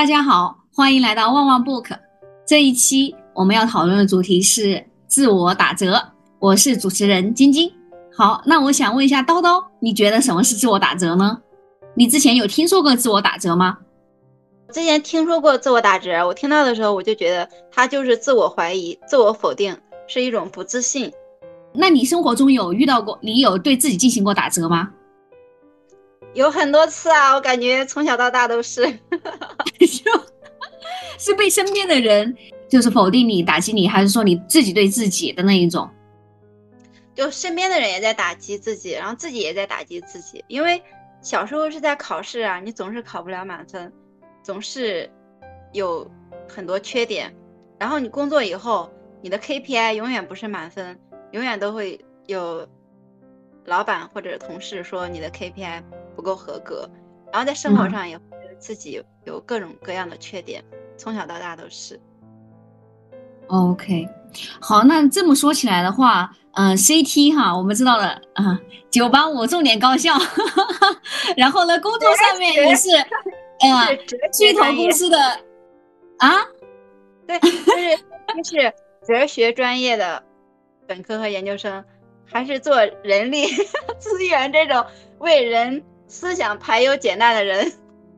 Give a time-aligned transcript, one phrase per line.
[0.00, 1.94] 大家好，欢迎来到旺旺 book。
[2.46, 6.02] 这一期我们要讨论的主题是自我打折。
[6.38, 7.70] 我是主持人晶晶。
[8.10, 11.38] 好，那我想问一下叨叨，你觉得什么是自我打折呢？
[11.92, 13.76] 你之前有听说过自我打折吗？
[14.72, 19.76] 之前听说过自我打折，我听到的时候我就觉得它就是自我怀疑、自我否定，
[20.06, 21.12] 是一种不自信。
[21.74, 23.18] 那你生活中有遇到过？
[23.20, 24.88] 你有对自己进行过打折吗？
[26.34, 28.86] 有很多次啊，我感觉从小到大都是，
[31.18, 32.36] 是被身边的人
[32.68, 35.88] 就是否定你、打击你，还是说你自己对自己的那一种？
[37.14, 40.82] 就身边的人也在打击自己，然后自己也在打击自己，因为
[41.20, 43.92] 小时候是在考试啊，你总是考不了满分，
[44.42, 45.10] 总是
[45.72, 46.08] 有
[46.48, 47.34] 很多缺点，
[47.78, 50.98] 然后你工作以后，你的 KPI 永远不是满分，
[51.32, 52.66] 永远都会有
[53.64, 55.82] 老板或者同事说你的 KPI。
[56.16, 56.86] 不够合格，
[57.32, 58.20] 然后在生活上也
[58.58, 60.62] 自己有各种各样的缺点，
[60.98, 61.98] 从小到大都是。
[63.46, 64.06] OK，
[64.60, 70.12] 好，那这么说起来的话，嗯，CT 哈，我们知道了啊，九八五重点高校，
[71.38, 72.90] 然后呢，工作上面也是，
[73.60, 73.98] 嗯，
[74.30, 75.18] 巨头公司的
[76.18, 76.36] 啊，
[77.26, 77.96] 对，就是
[78.36, 78.74] 就是
[79.06, 80.22] 哲学专业的
[80.86, 81.82] 本科和研究生，
[82.30, 83.46] 还是做人力
[83.98, 84.84] 资源这种
[85.18, 85.82] 为人。
[86.12, 87.72] 思想排忧解难的人，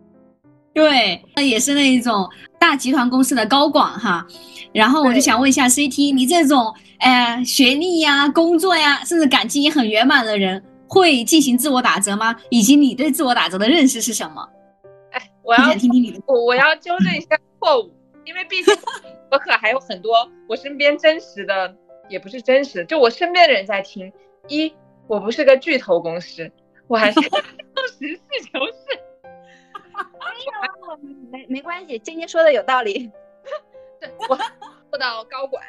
[0.73, 2.27] 对，那也是那一种
[2.59, 4.27] 大集团公司的高管哈。
[4.73, 12.35] 然后我就想问一下 CT，你这种呃学历呀、工作呀，甚至感情也很圆满的人，会进行自我打折吗？
[12.49, 14.49] 以及你对自我打折的认识是什么？
[15.13, 17.93] 哎，我要听听你的，我我要纠正一下错误，
[18.25, 18.75] 因为毕竟
[19.31, 21.77] 我可还有很多我身边真实的，
[22.13, 24.13] 也不是真实，就我身边的人在听。
[24.47, 24.75] 一，
[25.07, 26.53] 我不是个巨头公司。
[26.89, 28.21] 我还是实事
[28.53, 29.01] 求是，
[31.31, 33.11] 没没关系，晶晶说的有道理。
[33.99, 34.37] 对我
[34.91, 35.65] 做到高管，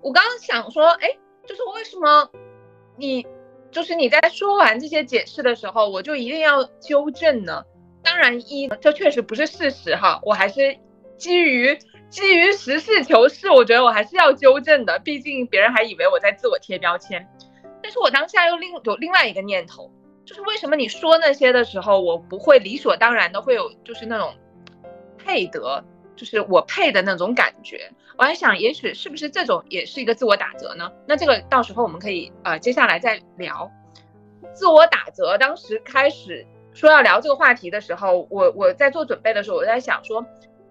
[0.00, 1.16] 我刚刚想说，哎，
[1.46, 2.28] 就是为什么
[2.96, 3.24] 你
[3.70, 7.64] 就是你在说完这些解释的时候，我就一定要纠正呢？
[8.02, 10.76] 当然，一这确实不是事实哈，我还是
[11.16, 11.78] 基于
[12.12, 17.26] 基于实事求是，我觉得我还是要纠正的，毕竟别人还以为我在自我贴标签。
[17.82, 19.90] 但是我当下又另有另外一个念头。
[20.26, 24.34] 就是为什么你说那些的时候，我不会理所当然的会有就是那种
[25.16, 25.82] 配得，
[26.14, 27.90] 就是我配的那种感觉。
[28.18, 30.92] 我还想，也许是不是这种也是一个自我打折呢？
[31.08, 33.72] 那这个到时候我们可以呃接下来再聊
[34.52, 35.38] 自我打折。
[35.38, 40.24] 当时开始说要聊这个话题的时候，我我在做准备的时候，我在想说，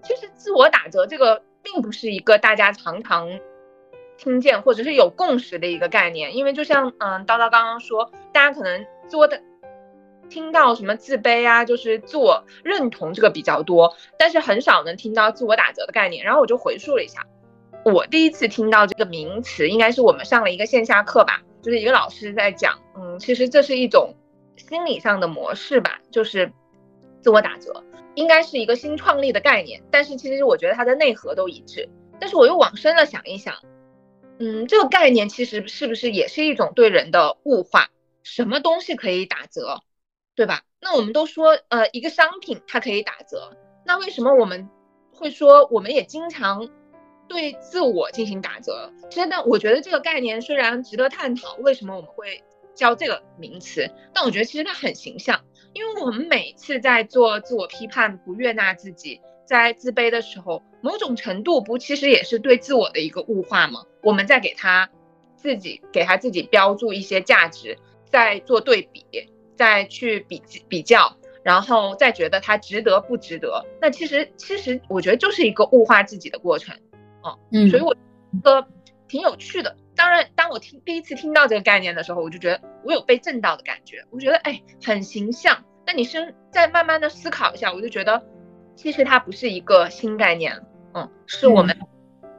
[0.04, 3.40] 其实自我打折这个并不是一个大家常常
[4.18, 8.86] 听见或者是有共识的一个概念，因为就像嗯叨叨刚刚说，大家可能。
[9.10, 9.42] 做的
[10.30, 16.24] 听到什么自卑啊，就是自我认同这个比较多，但是很少能听到自我打折的概念。
[16.24, 17.28] 然后我就回溯了一下，
[17.84, 24.16] 我第一次听到这个名词，应该是我们上了一个线下课吧，就是一个老师在讲，嗯，其实这是一种
[24.56, 26.54] 心理上的模式吧，就是
[27.22, 27.84] 自我打折，
[28.16, 31.88] 应该是一个新创立的概念，但是其实我觉得它的内核都一致。
[32.20, 33.56] 但是我又往深了想一想，
[34.40, 37.90] 嗯，这个概念其实是不是也是一种对人的物化？
[38.24, 39.82] 什么东西可以打折，
[40.36, 40.62] 对吧？
[40.80, 44.70] 那我们都说，呃，一个商品它可以打折，那为什么我们
[45.12, 46.70] 会说我们也经常
[47.28, 48.94] 对自我进行打折？
[49.10, 52.44] 其实呢，我觉得这个概念虽然值得探讨，为什么我们会
[52.76, 53.90] 叫这个名词？
[54.14, 55.44] 但我觉得其实它很形象，
[55.74, 63.84] 因为我们每次在做自我批判、不悦纳自己、在自卑的时候，某种程度不其实也是对自我的一个物化吗？
[64.02, 64.90] 我们在给他
[65.36, 67.78] 自己给他自己标注一些价值。
[68.12, 69.06] 再做对比，
[69.56, 73.66] 再去比比较，然后再觉得他值得不值得。
[73.80, 76.76] 那其实其实我觉得就是一个物化自己的过程，
[77.24, 78.02] 哦，嗯，所以我觉
[78.44, 78.68] 得
[79.08, 79.74] 挺有趣的。
[80.02, 84.04] 当然，当我听第一次听到这个概念的时候，我就觉得我有被震到的感觉。
[84.10, 85.64] 我觉得哎，很形象。
[85.86, 88.20] 但你深再慢慢的思考一下，我就觉得
[88.76, 90.60] 其实它不是一个新概念，
[90.96, 91.78] 嗯，是我们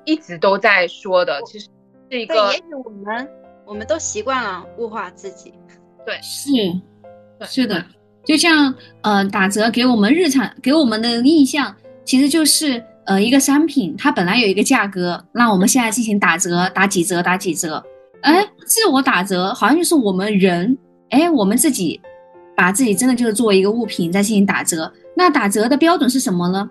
[0.05, 1.41] 一直都在说的。
[1.43, 1.69] 其实
[2.11, 3.31] 是一个，也许我们
[3.65, 5.55] 我们都习惯了物化自己。
[6.05, 6.51] 对，是，
[7.47, 7.87] 是的，
[8.25, 11.73] 就像呃打折给我们日常给我们的印象，
[12.05, 17.83] 其实就是呃一个商品它本来有一个价格，那我们现在进行打折，打几折，打几折，
[18.23, 20.77] 哎，自我打折好像就是我们人，
[21.11, 22.01] 哎，我们自己
[22.57, 24.93] 把自己真的就是作为一个物品在进行打折。
[25.17, 26.69] 那打折的标准是什么呢？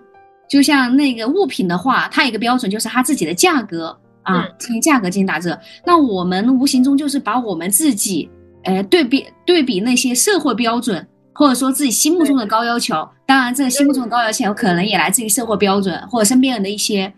[0.48, 5.58] 就像那个物品的话，它一个标准就是它自己的价格啊，进行价格进行打折。
[5.86, 8.30] 那我们无形中就是把我们自己。
[8.64, 13.08] 哎，对比对比那些社会标准或者说自己心目中的高要求。
[13.26, 17.12] 当然，这个心目中的高要求可能也来自于社会标准或者身边人的一些，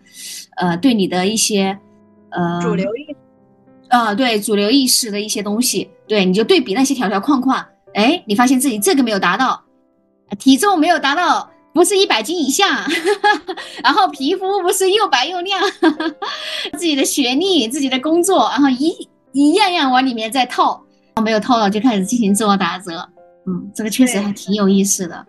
[0.57, 1.77] 呃，对你的一些，
[2.29, 3.15] 呃，主流意，
[3.89, 5.89] 呃，对主流意识的一些东西。
[6.07, 9.61] 对，你就对比那些条条框框，哎，你发现自己这个没有达到，
[10.39, 12.87] 体重没有达到，不是一百斤以下，
[13.83, 15.61] 然后皮肤不是又白又亮，
[16.77, 18.93] 自己的学历、自己的工作，然后一
[19.33, 20.81] 一样样往里面再套，
[21.21, 23.09] 没有套到就开始进行自我打折。
[23.47, 25.25] 嗯，这个确实还挺有意思的。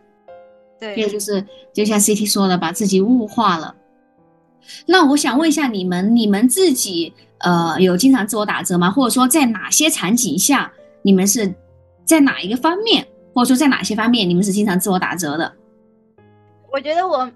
[0.79, 3.75] 对，这就是就像 CT 说的，把自己物化了。
[4.87, 8.91] 那我想问一下你们，你们自己呃有经常自我打折吗？
[8.91, 10.73] 或者说在哪些场景下，
[11.03, 11.55] 你们是
[12.05, 15.53] 在哪一个方面，或者说在哪些方面你们是经常自我打折的？
[16.73, 17.31] 我觉得我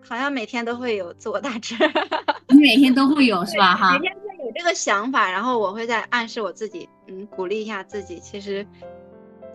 [0.00, 1.76] 好像每天都会有自我打折，
[2.48, 3.76] 你每天都会有是吧？
[3.76, 8.66] 哈，每天会有这个想法，然后我会在暗示我自己，嗯，鼓励一下自己，其实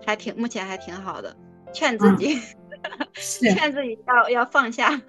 [0.06, 1.36] 还挺目前还挺好的，
[1.74, 2.40] 劝自己，
[3.42, 5.02] 劝自己要要放下。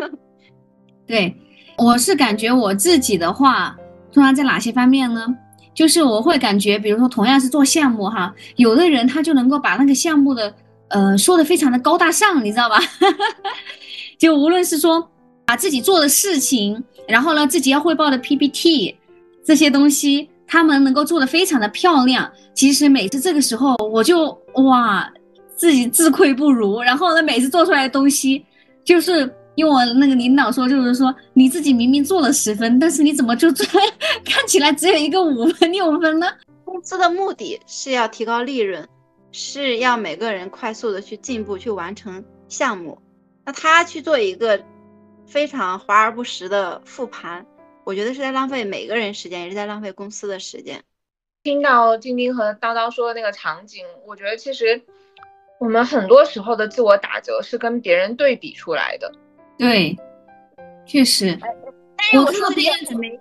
[1.06, 1.34] 对。
[1.78, 3.76] 我是感觉我自己的话，
[4.10, 5.26] 通常在哪些方面呢？
[5.74, 10.54] 就是我会感觉，比如说同样是做项目哈，有的人他就能够把那个项目的
[10.88, 12.80] 呃说的非常的高大上，你知道吧？
[14.18, 15.06] 就无论是说
[15.44, 18.96] 把自己做的事情，然后呢自己要汇报的 PPT
[19.44, 22.32] 这些东西，他们能够做的非常的漂亮。
[22.54, 25.12] 其实每次这个时候我就哇
[25.54, 28.42] 自己自愧不如，然后呢每次做出来的东西
[28.84, 29.30] 就是。
[29.56, 33.66] 用我那个领导说，就是说你自己明明做了十分，但是你怎么就做
[34.22, 36.26] 看起来只有一个五分六分呢？
[36.62, 38.86] 公司的目的是要提高利润，
[39.32, 42.98] 是要每个人快速的去进步，去完成项目。
[43.46, 44.62] 那他去做一个
[45.26, 47.46] 非常华而不实的复盘，
[47.86, 50.82] 我觉得是在浪费每个人时间，也是在浪费公司的时间。
[51.44, 54.82] 听到晶晶和叨叨说的那个场景，我觉得其实
[55.60, 59.12] 我们很多时候的自我打折是跟别人对比出来的。
[59.56, 59.96] 对，
[60.84, 61.38] 确实。
[61.96, 63.20] 但是我说这样子没用，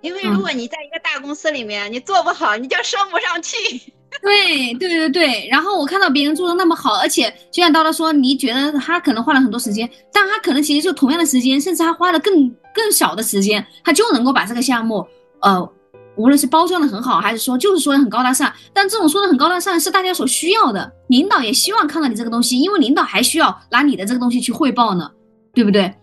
[0.00, 3.56] 因为如果你在一个大公司里面，你做不好，你就升不上去。
[4.20, 5.48] 对对对对。
[5.48, 15.06] 然后我看到别人做的那么好，而且就像叨叨说，你觉得他可能花了很多时间，但他可能其实就同样的时间，甚至他花了更更少的时间，他就能够把这个项目，
[15.40, 15.72] 呃，
[16.16, 18.52] 无论是包装的很好，还是说就是说的很高大上。
[18.72, 25.10] 但这种说的很高大上是大家所需要的，领导也希望看到你这个东西，因为领导还需要拿你的这个东西去汇报呢。
[25.54, 25.94] 对不对？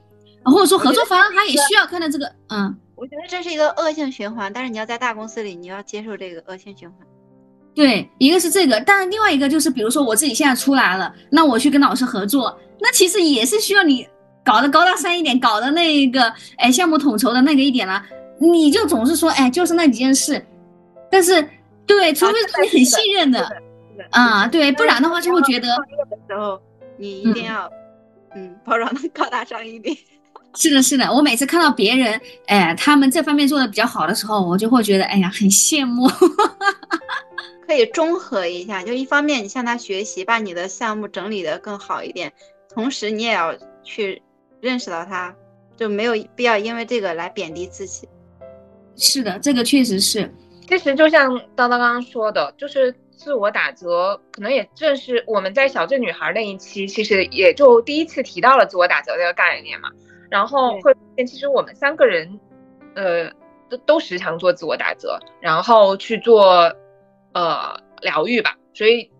[0.45, 6.99] 或者说合作方他也需要看到这个，嗯，我觉得这是一个恶性循环，但是你要在大公司里，你要接受这个恶性循环。
[7.73, 14.07] 对，一个是这个，但另外一个就是，比如说我自己现在出来了，那我去跟老师合作，那其实也是需要你
[14.49, 18.03] 搞得高大上一点，搞得那个，哎，项目统筹的那个一点了。
[18.39, 20.43] 你就总是说，哎，就是那几件事，
[21.11, 21.47] 但是
[21.85, 23.47] 对，除非是你很信任的，
[24.11, 25.75] 啊，对，不然的话就会觉得的，
[26.27, 26.59] 时候
[26.97, 27.69] 你一定要。
[28.35, 29.95] 嗯，包装的高大上一点。
[30.55, 36.07] 是的，是的，我每次看到别人，哎，他们这方面做的比较好的时候，我就会觉得，哎呀，很羡慕。
[37.65, 42.31] 可以综合一下，就一方面你向他学习，把你的项目整理的更好一点，
[42.73, 44.21] 同时你也要去
[44.61, 45.35] 认识到他，
[45.75, 48.07] 就没有必要因为这个来贬低自己。
[48.95, 50.33] 是的，这个确实是。
[50.67, 52.95] 其实就像叨叨刚刚说的，就是。
[53.19, 59.91] 自我打折，可能也正是我们在小镇女孩那一期，其实也就第一次提到了自我打折这个概念嘛。
[60.29, 62.39] 然后会，其实我们三个人，
[62.95, 63.29] 呃，
[63.69, 66.73] 都都时常做自我打折，然后去做，
[67.33, 68.55] 呃，疗愈吧。
[68.73, 69.11] 所以，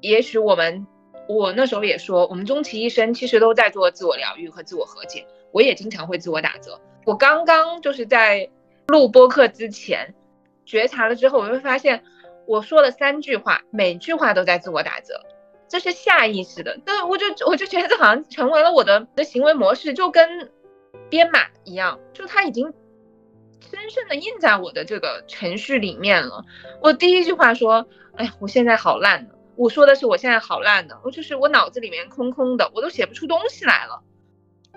[0.00, 0.86] 也许我们，
[1.28, 5.26] 我那时候也说，我们终其一生其实都在做自我疗愈和自我和解。
[5.52, 6.80] 我也经常会自我打折。
[7.04, 8.48] 我刚刚就是在
[8.86, 10.14] 录播课之前，
[10.64, 12.02] 觉察了之后，我会发现。
[12.44, 15.24] 我说了三句话，每句话都在自我打折，
[15.68, 16.76] 这是下意识的。
[16.84, 20.50] 但我就我就觉得这好像成为了我的的行为模式，就跟
[21.08, 22.74] 编码一样，就它已经
[23.60, 26.44] 深深的印在我的这个程序里面了。
[26.80, 27.86] 我第一句话说
[28.18, 34.02] ：“哎呀，我现在好烂呢。”我说的是我现在好烂的，我就是我脑子里面空空的，我都写不出东西来了。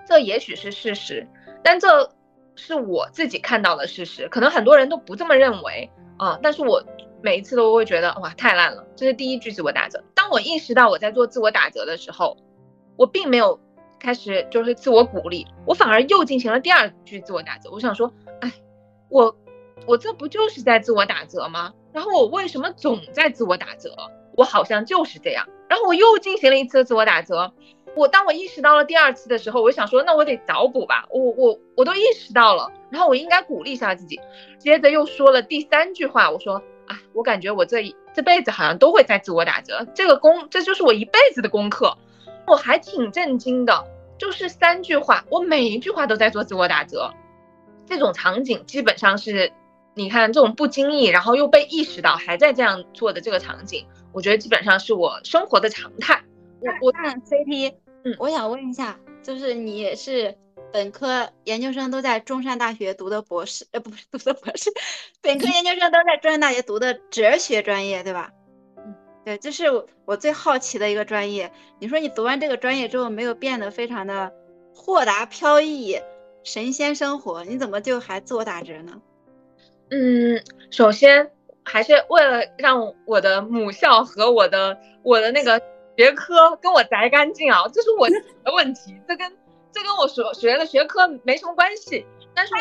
[0.07, 1.27] 这也许是事实，
[1.63, 2.11] 但这
[2.55, 6.39] 是我自己看到的事实，可能很多人都不这么认为啊。
[6.41, 6.85] 但是我。
[7.23, 10.03] 每一次都会觉得哇太烂了，这是第一句自我打折。
[10.13, 12.37] 当我意识到我在做自我打折的时候，
[12.97, 13.59] 我并没有
[13.99, 17.71] 开始就是自我鼓励，我反而又进行了第二句自我打折。
[17.71, 18.53] 我想说，哎，
[19.09, 19.35] 我
[19.87, 21.73] 我这不就是在自我打折吗？
[21.93, 23.89] 然后我为什么总在自我打折？
[24.35, 25.47] 我好像就是这样。
[25.67, 27.53] 然后我又进行了一次自我打折。
[27.95, 31.05] 我当我意识到了第二次的时候，我想说，那我得找补吧。
[31.09, 34.19] 我我我都意识到了，然后我应该鼓励一下自己。
[34.59, 36.61] 接着又说了第三句话，我说。
[36.87, 41.97] 啊，我感觉我这一这辈子好像都会在自我打折，这个功这就是我一辈子的功课。
[42.45, 43.83] 我还挺震惊的，
[44.19, 47.11] 就是三句话，我每一句话都在做自我打折。
[47.87, 49.51] 这种场景基本上是，
[49.95, 56.23] 你看这种不经意，然后又被意识到还在这样做的这个场景，我觉得基本上是我生活的常态。
[56.61, 60.35] 我我看 CT，嗯，我想问一下，就是你也是。
[60.73, 64.69] 本科、研究生都在中山大学读的博士，呃，不是读的博士，
[65.21, 68.33] 本科、研究生都在中山大学读的哲学专业，对吧？
[68.77, 68.93] 嗯，
[69.23, 69.67] 对，这是
[70.03, 71.53] 我最好奇的一个专业。
[71.79, 74.33] 你说你读完这个专业之后，没有变得非常的
[74.73, 75.97] 豁达飘逸、
[76.43, 79.01] 神仙生活，你怎么就还自我打折呢？
[79.91, 81.31] 嗯，首先
[81.65, 85.61] 还是为了让我的母校和我的我的那个
[85.97, 88.15] 学科跟我摘干净啊，这是我的
[88.55, 89.37] 问题，这跟。
[89.77, 92.53] 这跟我所学的学科没什么关系，但是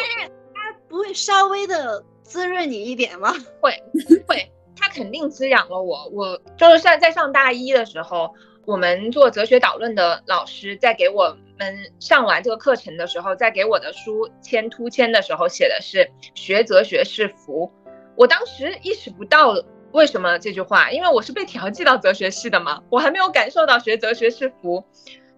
[0.52, 3.32] 它不会稍微的滋润你一点吗？
[3.60, 3.70] 会
[4.26, 6.08] 会，它肯定滋养了我。
[6.08, 8.34] 我就是在在上大一的时候，
[8.66, 17.70] 我们做哲学导论的老师在给我们上完这个课程的时候，在给我的书签突签的时候写的是“学哲学是福”。
[18.16, 19.54] 我当时意识不到
[19.92, 24.84] 为什么这句话，因为我是被调剂到哲学系的嘛，我还没有感受到学哲学是福。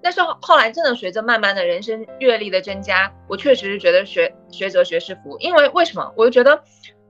[0.02, 6.12] 但是后来真的随着慢慢的人生阅历的增加，我确实是觉得学学哲学是福，因为为什么？
[6.16, 6.62] 我就觉得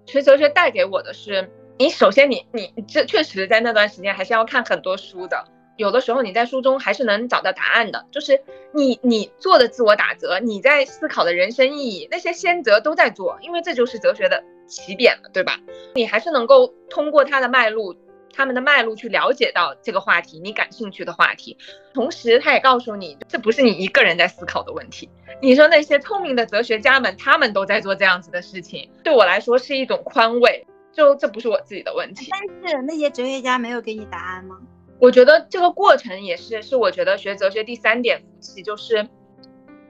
[0.07, 5.45] 学哲学带给我的是，你首先你你这确实在那段时间还是要看很多书的，
[5.77, 8.41] 有的时候你在书中还是能找到答案的，就是
[8.73, 15.59] 你你做的自我打折，你在思考的人生意义，那些先哲都在做，因为这就是哲学的起点了，对吧？
[15.95, 17.95] 你还是能够通过它的脉络。
[18.33, 21.57] 他们的脉络去了解到这个话题，你感兴趣的话题，
[21.95, 25.09] 同时他也告诉你，这不是你一个人在思考的问题。
[25.41, 32.29] 你说那些聪明的哲学家们，他们都在做这样子的事情，对我来说是一种宽慰，就这不是我自己的问题。
[32.31, 34.59] 但是那些哲学家没有给你答案吗？
[34.99, 39.09] 我觉得这个过程也是，是我觉得学哲学第三点福气，就是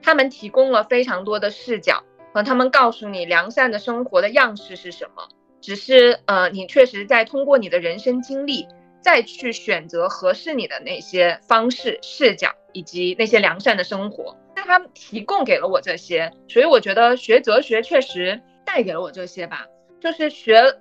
[0.01, 2.01] 他们提供了非常多的视角，
[2.43, 5.27] 他们告诉你良善的生活的样式是什么。
[5.59, 8.67] 只是呃，你确实在通过你的人生经历，
[9.01, 14.37] 再去选择合适你的那些方式、视角以及那些良善的生活。
[14.55, 19.65] 那他提供给了我这些，所以我觉得学哲学确实带给了我这些吧。
[19.99, 20.75] 就是学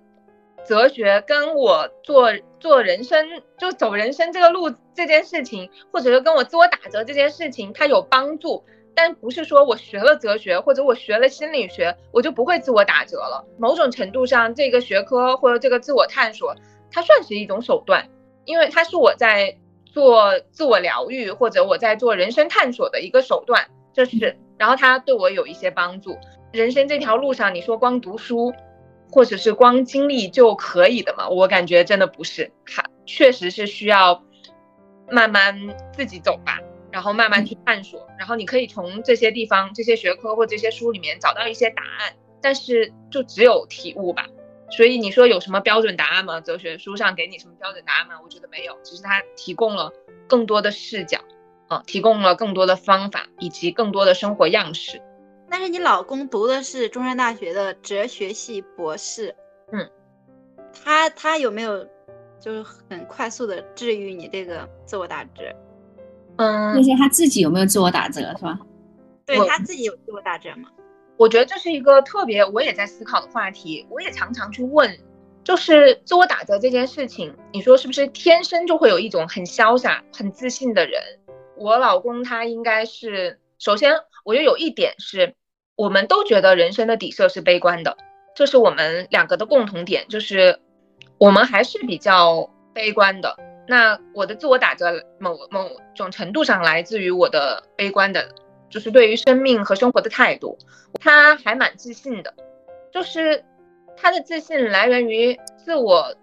[0.67, 8.65] 哲学跟我做做人生，就走人生这个路这件事情，或者是跟我自我打折这件事情，它有帮助。
[8.97, 13.45] 但不是说我学了哲学或者我学了心理学，我就不会自我打折了。
[13.59, 16.57] 某种程度上，这个学科或者这个自我探索，
[16.91, 18.09] 它算是一种手段，
[18.47, 23.69] 因为它是我在做自我疗愈或者我在做人生探索的一个手段。
[23.93, 26.17] 这是，然后它对我有一些帮助。
[26.53, 28.55] 人生这条路上，你说光读书
[29.11, 31.29] 或者是光经历就可以的吗？
[31.29, 34.23] 我感觉真的不是，它确实是需要
[35.11, 35.55] 慢慢
[35.93, 36.61] 自己走吧。
[36.97, 44.27] 然后慢慢去探索，然后你可以从这些地方、这些学科或这些书里面找到一些答案，但是就只有体悟吧。
[44.71, 46.41] 所以你说有什么标准答案吗？
[46.41, 48.15] 哲学书上给你什么标准答案吗？
[48.25, 49.93] 我觉得没有，只是它提供了
[50.27, 51.19] 更多的视角，
[51.69, 55.03] 啊，提供了更多的方法以及更多的生活样式。
[55.51, 59.37] 但是你老公读的是中山大学的哲学系博士，
[59.71, 59.91] 嗯，
[60.73, 61.87] 他他有没有
[62.41, 65.55] 就是很快速的治愈你这个自我打折？
[66.37, 68.59] 嗯，那些他自己有没有自我打折是吧？
[69.25, 70.69] 对他自己有自我打折吗？
[71.17, 74.99] 我觉得这是一个特别我也在思考的话题，我也常常去问，
[75.43, 81.01] 就是自我打折这件事情，你说是不是天生就会有一种很潇洒、很自信的人？
[81.57, 85.35] 我老公他应该是，首先我觉得有一点是，
[85.75, 87.97] 我们都觉得人生的底色是悲观的，
[88.35, 90.61] 这是我们两个的共同点，就是
[91.17, 93.35] 我们还是比较悲观的。
[93.69, 98.29] 那我的自我打折某某种程度上来自于我的悲观的，
[98.71, 100.57] 就是对于生命和生活的态度，
[101.01, 102.33] 他还蛮自信的，
[102.93, 103.45] 就是
[103.97, 106.15] 他的自信来源于自我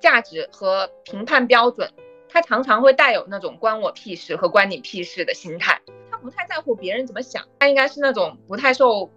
[0.00, 1.90] 价值和评判标准，
[2.30, 5.78] 他常常会带有那种关我屁事和关你屁事的心态，
[6.10, 9.10] 他不太在乎别人怎么想，他应该是那种不太受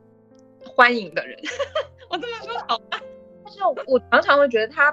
[0.65, 1.39] 欢迎的人，
[2.09, 2.99] 我这么说好吗？
[3.45, 4.91] 但是我常常会觉得他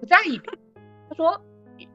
[0.00, 0.40] 不在意，
[1.10, 1.38] 他说。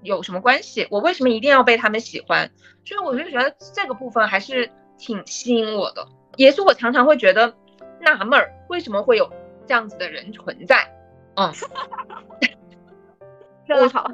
[0.02, 0.88] 有什么关系？
[0.90, 2.50] 我为什么一定要被他们喜欢？
[2.86, 6.08] 所以我就觉得这个部分还是挺吸引我的，
[6.38, 7.54] 也是我常常会觉得
[8.02, 9.30] 纳闷儿，为什么会有
[9.68, 10.88] 这样子的人存在？
[11.36, 11.52] 嗯，
[13.68, 14.12] 说得好，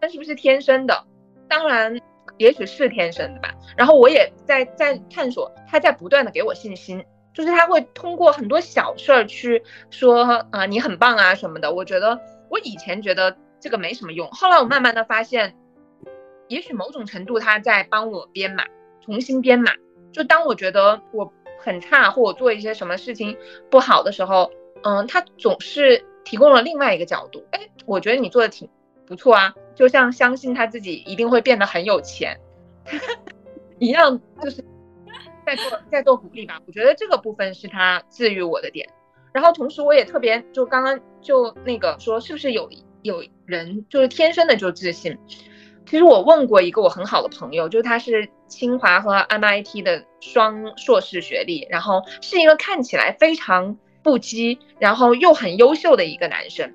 [0.00, 1.04] 那是不是天生的？
[1.48, 1.98] 当然，
[2.38, 3.54] 也许是天生的吧。
[3.76, 11.72] 然后我也在在探索，他在不断的给我信心，就是他会通过很多小事儿去说啊，你很棒啊什么的。
[11.72, 12.20] 我觉得
[12.50, 15.56] 我以前觉得这个没什么用，后来我慢慢的发现，
[16.48, 18.62] 也许某种程度他在帮我编码，
[19.00, 19.72] 重新编码。
[20.12, 23.34] 就当我觉得我很差，或我做一些什么事情
[23.70, 24.52] 不好的时候，
[24.82, 27.42] 嗯，他总是提供了另外一个角度。
[27.52, 28.68] 哎，我觉得你做的挺
[29.06, 32.38] 不错啊，就像相信他自己一定会变得很有钱
[33.80, 34.62] 一样，就是
[35.46, 36.60] 在做在做鼓励吧。
[36.66, 38.86] 我觉得这个部分是他治愈我的点。
[39.32, 42.68] 然后同时我也特别就刚刚就那个说，是不是有
[43.04, 45.18] 有人就是天生的就自信？
[45.84, 56.72] 其实我问过一个我很好的朋友，就是他是清华和 MIT 的双硕士学历，然后是一个看起来非常不羁，然后又很优秀的一个男生。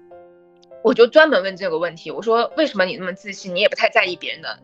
[0.84, 3.56] 我就专门问这个问题，我说为什么你那么自信？
[3.56, 4.60] 你也不太在意别人的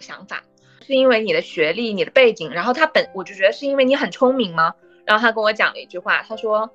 [0.00, 0.42] 想法，
[0.84, 2.50] 是因为你的学历、你的背景？
[2.50, 4.74] 然后他本我就觉得是因为你很聪明吗？
[5.06, 6.68] 然后他跟我讲了一句话，他说：“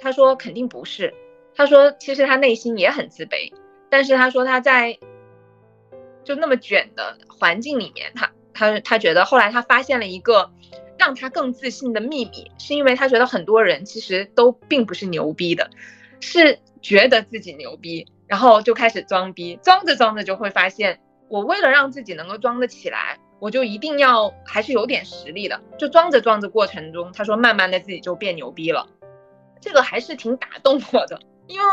[0.00, 1.14] 他说肯定不是，
[1.60, 3.52] 他说其实他内心也很自卑，
[3.90, 4.98] 但是他说他在
[6.24, 10.50] 就那么卷的环境里面，他他他觉得后来他发现了一个
[10.96, 15.68] 让他更自信的秘密，是因为他觉得很多人其实都并不是牛逼的，
[16.20, 20.98] 是觉得自己牛逼，然后就开始装逼，装着装着就会发现，
[21.28, 28.86] 我为了让自己能够装得起来。”我就一定要还是有点实力的，就装着装着过程中，他说慢慢的自己就变牛逼了，
[29.60, 31.66] 这个还是挺打动我的，因为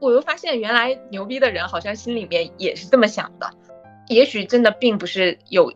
[0.00, 3.50] 我又发现原来牛逼的人好像心里面也是这么想的，
[4.08, 5.72] 也许真的并不是有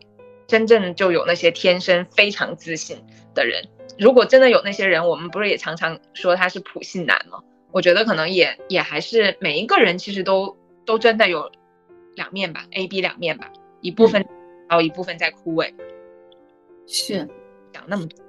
[0.47, 3.03] 真正就有那些天生非常自信
[3.33, 7.41] 的人，如果真的有那些人，我们不是也常常说他是普信男吗？
[7.71, 11.51] 我觉得可能也也还是每一个人其实都都真的有
[12.15, 13.51] 两面吧，A B 两面吧，
[13.81, 14.27] 一部分。
[14.69, 15.73] 然后一部分在枯萎，
[16.85, 17.25] 是
[17.71, 18.19] 讲那么多。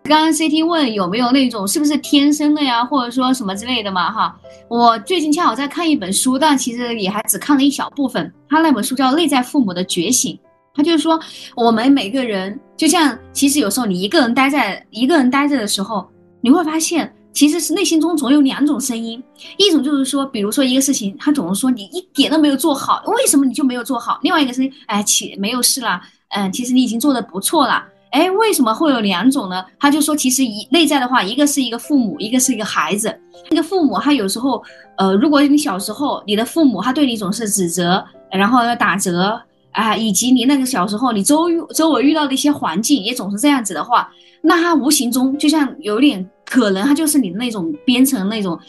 [0.04, 4.11] 刚刚 CT 问有没有那种是不是天生的呀，或者说什么之类的嘛？
[4.11, 4.37] 哈，
[4.68, 8.32] 我最近恰好在看一本书，但其实也还只看了一小部分。
[8.49, 10.35] 他那本书叫《内在父母的觉醒》，
[10.75, 11.18] 他就是说
[11.54, 16.06] 我们每个人，就像其实有时候你一个人待在一个人待着的时候，
[16.41, 17.12] 你会发现。
[17.34, 19.21] 其实是内心中总有两种声音，
[19.56, 24.21] 一种就是说，比如说一个事情，他总是说你一点都没有做好，为什么你就没有做好？
[24.21, 29.64] 另外一个声音，哎，其没有事了，嗯，其实你已经做的不错了，哎，为什么会有两种呢？
[29.78, 33.14] 他就说，其实一内在的话，一个是一个父母，一个是一个孩子。
[33.50, 34.62] 那个父母他有时候，
[34.96, 39.40] 呃，如果你小时候你的父母他对你总是指责，然后要打折
[39.72, 44.10] 啊，以及你那个小时候你周周围遇到的一些环境也总是这样子的话，
[44.42, 46.26] 那他无形中就像有点。
[46.44, 48.60] 可能他就是你那种编程那种，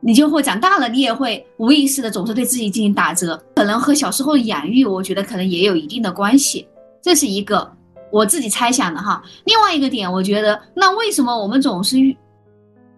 [0.00, 3.40] 你就会长大了，你也会无意识的总是对自己进行打折。
[3.54, 6.66] 可能和小时候的养育，我觉得可能也有一定的关系。
[7.00, 7.70] 这是一个
[8.14, 9.20] 我自己猜想的哈。
[9.44, 11.96] 另外一个点，我觉得那为什么我们总是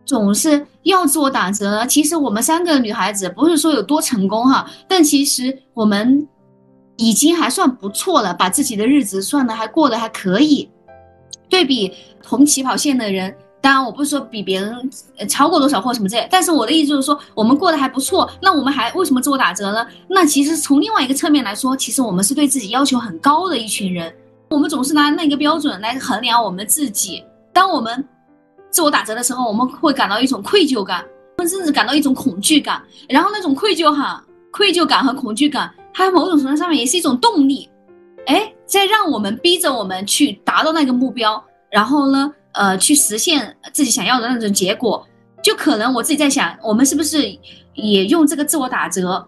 [0.04, 1.86] 总是要自我打折呢？
[1.86, 6.28] 其实我们三个女孩子不是说有多成功哈，但其实我们
[6.98, 10.68] 已经还算不错了，把自己的日子算的还过得还可以，
[11.48, 13.34] 对比同起跑线的人。
[13.62, 14.90] 当然，我不是说比别人
[15.28, 18.30] 超过多少或什么之类，但是我的意思就是说，我们过得还不错。
[18.42, 19.84] 那我们还为什么自我打折呢？
[20.08, 24.14] 那其实从另外一个侧面来说，其实我们是对自己要求很高的一群人。
[24.48, 27.24] 我们总是拿那个标准来衡量我们自己。
[27.52, 28.06] 当我们
[28.70, 31.04] 自我打折的时候，我们会感到一种愧疚感，
[31.38, 32.82] 甚至感到一种恐惧感。
[33.08, 37.68] 然后那种愧疚哈，愧疚感和恐惧感，它某种程度上面也是一种动力，
[38.26, 41.42] 哎，在让我们逼着我们去达到那个目标。
[41.70, 42.32] 然后呢？
[42.52, 45.06] 呃，去实现自己想要的那种结果，
[45.42, 47.20] 就可能我自己在想，我们是不是
[47.74, 49.22] 也用这个自我打折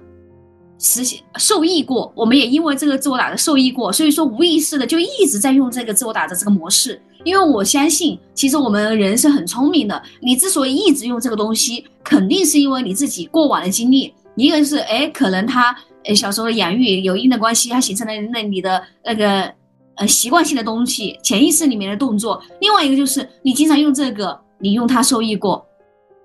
[0.79, 2.12] 实现受益过？
[2.14, 7.01] 我们也因为这个自我打折受益过，所以说无意识的就一直在用这个自我打折这个模式。
[7.25, 10.03] 因为我相信，其实我们人是很聪明的。
[10.21, 14.14] 你之所以一直用这个东西，肯定是因为你自己过往的经历。
[14.37, 19.53] 一个是，哎，可能他呃小时候的养育有一定的关系，他形成了那你的那个。
[20.01, 22.41] 呃，习惯性的东西，潜意识里面的动作。
[22.61, 25.67] 另外一个就是你经常用这个，你用它受益过，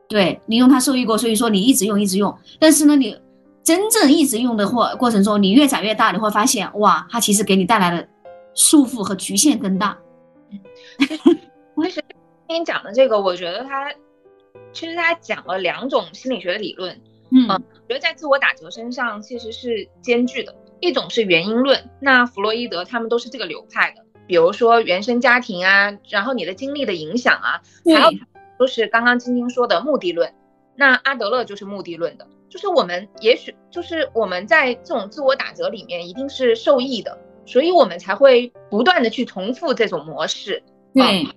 [0.07, 2.31] 对你用它受益过，所以说你一直用，一直用。
[2.59, 3.17] 但是呢，你
[3.63, 8.07] 真正一直用的过过程中，你越长越大，你会发现，哇，它其实给你带来的
[8.53, 9.97] 束缚和局限更大。
[10.99, 12.03] 其实
[12.47, 13.91] 今天讲的这个，我觉得他
[14.71, 16.99] 其实他讲了两种心理学的理论，
[17.31, 20.53] 嗯，我觉得在自我打折身上其实是兼具的。
[20.79, 28.11] 一种是原因论，那弗洛伊德他们都是这个流派的，比如说原生家庭啊，然后你的经历的影响啊，还有
[28.59, 30.33] 就是刚刚晶晶说的目的论，
[30.75, 40.61] 那阿德勒就是目的论的，就是我们也许就是我们在这种自我打折里面一定是受益的，所以我们才会不断的去重复这种模式。
[40.93, 41.27] 对，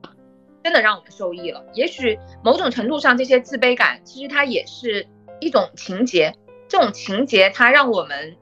[0.63, 1.65] 真的让我们受益了。
[1.73, 5.09] 也许某种程度上，这些自卑感其实它也是
[5.41, 6.35] 一种情节，
[6.69, 8.37] 这种情节它让我们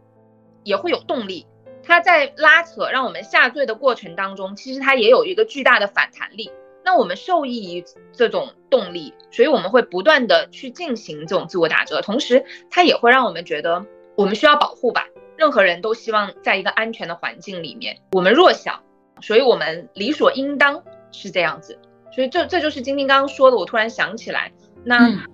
[0.65, 1.47] 也会有动力。
[1.85, 6.51] 它在拉扯让我们下坠的过程当中，其实它也有一个巨大的反弹力。
[6.85, 13.85] 那我们受益于这种动力，所以我们会不断的去进行这种自我打折，同时它也会让我们觉得
[14.17, 15.07] 我们需要保护吧。
[15.37, 18.81] 任何人都希望在一个安全的环境里面，我们弱小，
[19.21, 21.79] 所以我们理所应当是这样子。
[22.13, 24.53] 所以这这就是晶晶刚刚说的，我突然想起来，
[24.85, 25.27] 那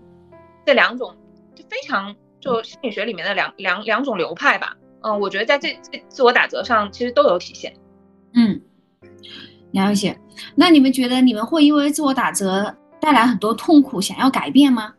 [0.64, 1.14] 这两种
[1.54, 4.76] 就非常就心理学里面的两两两种流派吧。
[5.02, 7.74] 嗯，我觉得在这这自我打折上其实都有体现。
[8.32, 8.62] 嗯，
[9.72, 10.18] 了解。
[10.54, 14.94] 那你们觉得你们会因为自我打折带来很多痛苦，想要改变吗？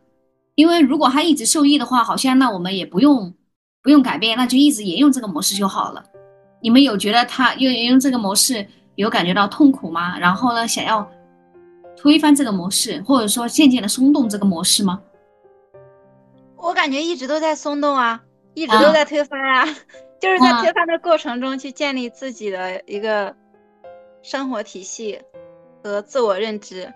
[0.54, 3.32] 因为如果他一直受益的话，好像那我们也不用
[3.82, 6.04] 不用改变，那就一直沿用这个模式就好了。
[6.60, 10.18] 你们有觉得他用沿用这个模式有感觉到痛苦吗？
[10.18, 11.10] 然后呢，想要
[11.96, 15.00] 推翻这个模式，或者说渐渐的松动这个模式吗？
[16.56, 18.22] 我感觉一直都在松动啊，
[18.54, 19.64] 一直都在推翻啊，
[20.20, 23.34] 就是在推翻的过程中去建立自己的一个
[24.22, 25.20] 生活体系。
[25.84, 26.88] 和自我认知，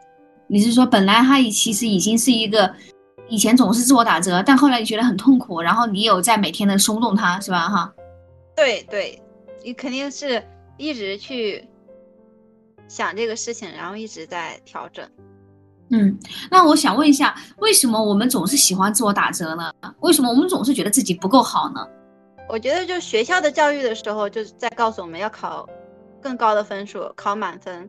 [0.47, 2.73] 你是说本来他其实已经是一个
[3.29, 7.69] 以前总是自我打折，但后来你觉得很痛苦，然后你有在每天的松动他，是吧？
[7.69, 7.93] 哈，
[8.55, 9.21] 对对，
[9.65, 10.41] 你肯定是
[10.77, 11.69] 一直去
[12.87, 15.05] 想这个事情，然后一直在调整。
[15.91, 16.17] 嗯，
[16.49, 19.73] 那我想问一下，为什么我们总是喜欢自我打折呢？
[19.99, 21.85] 为什么我们总是觉得自己不够好呢？
[22.49, 25.69] 我觉得就学校的教育的时候，就是在告诉我们要考
[26.27, 27.89] 更高的分数，考满分。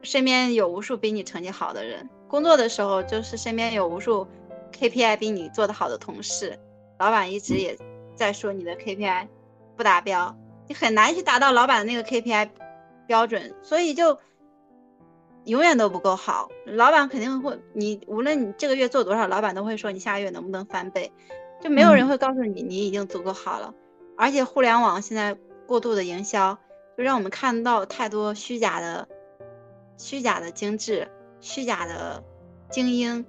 [0.00, 4.26] 身边有无数比你成绩好的人，工作的时候就是身边有无数
[4.72, 6.58] KPI 比你做得好的同事，
[6.98, 7.76] 老板一直也
[8.14, 9.28] 在说你的 KPI
[9.76, 10.34] 不达标，
[10.68, 12.48] 你很难去达到老板的那个 KPI
[13.06, 14.18] 标准，所以就
[15.44, 16.48] 永远都不够好。
[16.64, 21.12] 老板肯定会，你无论你这个月做多少，老板都会说你下个月能不能翻倍，
[21.60, 23.74] 就没有人会告诉你你已经足够好了。
[24.16, 25.36] 而且互联网现在
[25.66, 26.58] 过度的营销，
[26.98, 29.08] 就让我们看到太多虚假的。
[30.00, 31.08] 虚假的精致，
[31.40, 32.22] 虚假的
[32.70, 33.24] 精英，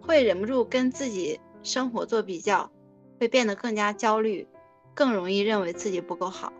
[0.00, 2.70] 会忍不住跟自己生活做比较，
[3.18, 4.46] 会变得更加焦虑，
[4.94, 6.52] 更容易认为自己不够好。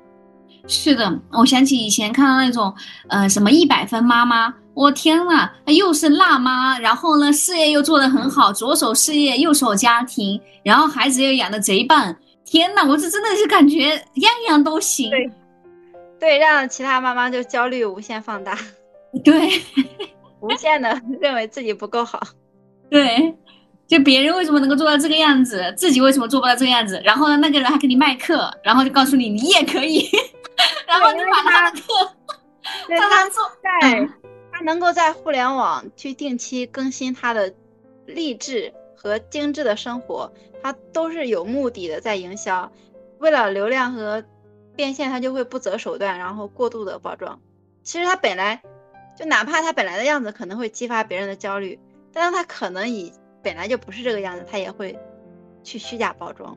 [0.67, 2.75] 是的，我想起以前看到那种，
[3.09, 15.11] 呃，什么一百分妈妈，我天呐，又是辣妈，然后呢，事业又做得很好，左手事业，右手家庭，然后孩子又养的贼棒，天呐，我是真的是感觉样样都行。
[15.11, 15.31] 对，
[16.23, 18.57] 对，让其他妈妈就焦虑无限放大。
[19.25, 19.61] 对，
[20.39, 22.23] 无限的 认为自己不够好。
[22.89, 23.35] 对，
[23.89, 27.03] 就别人为什么能够做到这个样子，自己为什么做不到这个样子？
[27.05, 30.09] 然后呢，那个人还给你卖课，然后就告诉你你也可以，
[30.87, 32.15] 然后你把他的课
[32.87, 33.43] 让他做。
[33.61, 34.09] 在
[34.53, 37.53] 他能够在互联网去定期更新他的
[38.07, 40.33] 励志和精致的生活，
[40.63, 42.71] 他都是有目的的在营销，
[43.19, 44.23] 为了流量和
[44.77, 47.41] 变现，他就会不择手段，然后过度的包装。
[47.83, 48.63] 其实他本来。
[49.15, 51.79] 就哪怕他本来的样子可能会激发别人的焦虑，
[52.15, 54.99] 但是他可能以本来就不是这个样子，他也会
[55.63, 56.57] 去虚假包装。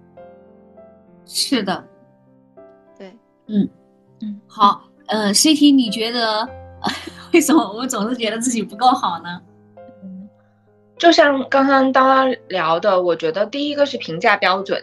[1.25, 1.85] 是的，
[2.97, 3.13] 对，
[3.47, 3.69] 嗯
[4.21, 6.47] 嗯，好，呃，CT，你觉得
[7.33, 9.41] 为什么我们总是觉得自己不够好呢？
[10.01, 10.29] 嗯，
[10.97, 14.81] 就像刚刚刚刚聊的，我觉得第一个是评价标准，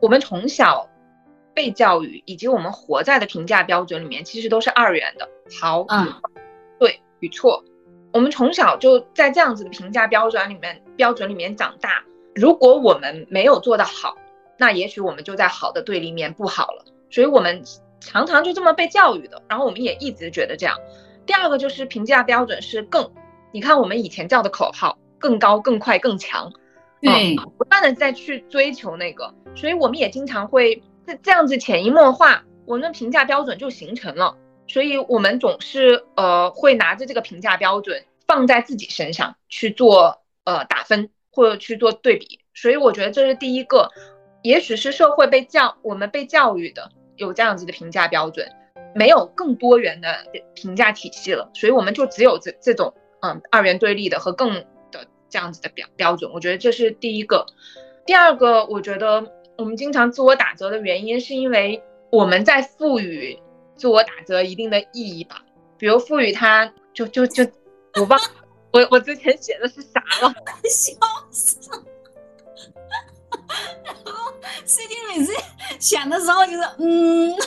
[0.00, 0.84] 我们从小
[1.54, 5.28] 被教育以及我们活在的评价标准里面，其实都是二元的，
[5.60, 6.12] 好，与
[6.78, 7.00] 对。
[7.20, 7.64] 与错，
[8.12, 12.04] 我们从小就在这样子的评价标准里面标准里面长大。
[12.34, 14.14] 如果我们没有做得好，
[14.58, 16.84] 那也许我们就在好的对立面不好了。
[17.08, 17.62] 所以我们
[17.98, 20.76] 常常就这么被教育的，然后我们也一直觉得这样。
[21.24, 23.10] 第二个就是评价标准是更，
[23.52, 26.52] 你看我们以前叫的口号，更高、更快、更强，
[27.00, 34.36] 对，不断的在去追求那个，所以我们也经常会这这样子潜移默化，我们的评价标准就形成了。
[34.66, 42.40] 所以，我们总是呃会拿着这个评价标准放在自己身上去做呃打分或者去做对比。
[42.54, 43.90] 所以，我觉得这是第一个，
[44.42, 48.48] 也许是社会被教我们被教育的有这样子的评价标准，
[48.94, 54.54] 没有更多元的评价体系了，所以我们就只有这这种嗯二元对立的和更
[54.90, 56.32] 的这样子的标标准。
[56.32, 57.44] 我觉得这是第一个。
[58.06, 63.38] 第二个，我觉得我们经常自我打折的原因，是因为我们在赋予。
[63.76, 65.42] 自我打折一定的意义吧，
[65.76, 67.42] 比如赋予它，就就就，
[67.96, 68.16] 我忘，
[68.72, 70.32] 我我之前写的是啥了？
[70.70, 70.92] 笑
[71.32, 71.58] 死！
[73.84, 74.32] 然后
[74.64, 75.32] C D 每次
[75.80, 77.34] 想的时候就是嗯嗯，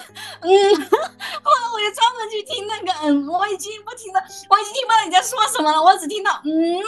[1.42, 6.84] 后来我就专门去听那个嗯，我已经不听了，我已经听不到你在说说什么了，我只听到嗯嗯。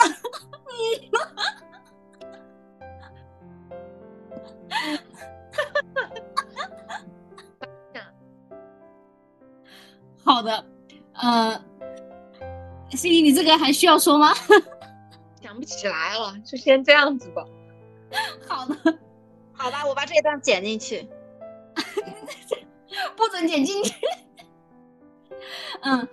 [10.24, 10.64] 好的，
[11.14, 11.60] 呃，
[12.92, 14.34] 心怡，你这个还需要说吗？
[15.42, 17.46] 想不起来了，就先这样子吧。
[18.48, 18.76] 好的，
[19.54, 21.08] 好吧，我把这一段剪进去。
[23.16, 23.96] 不准剪进去。
[25.82, 26.08] 嗯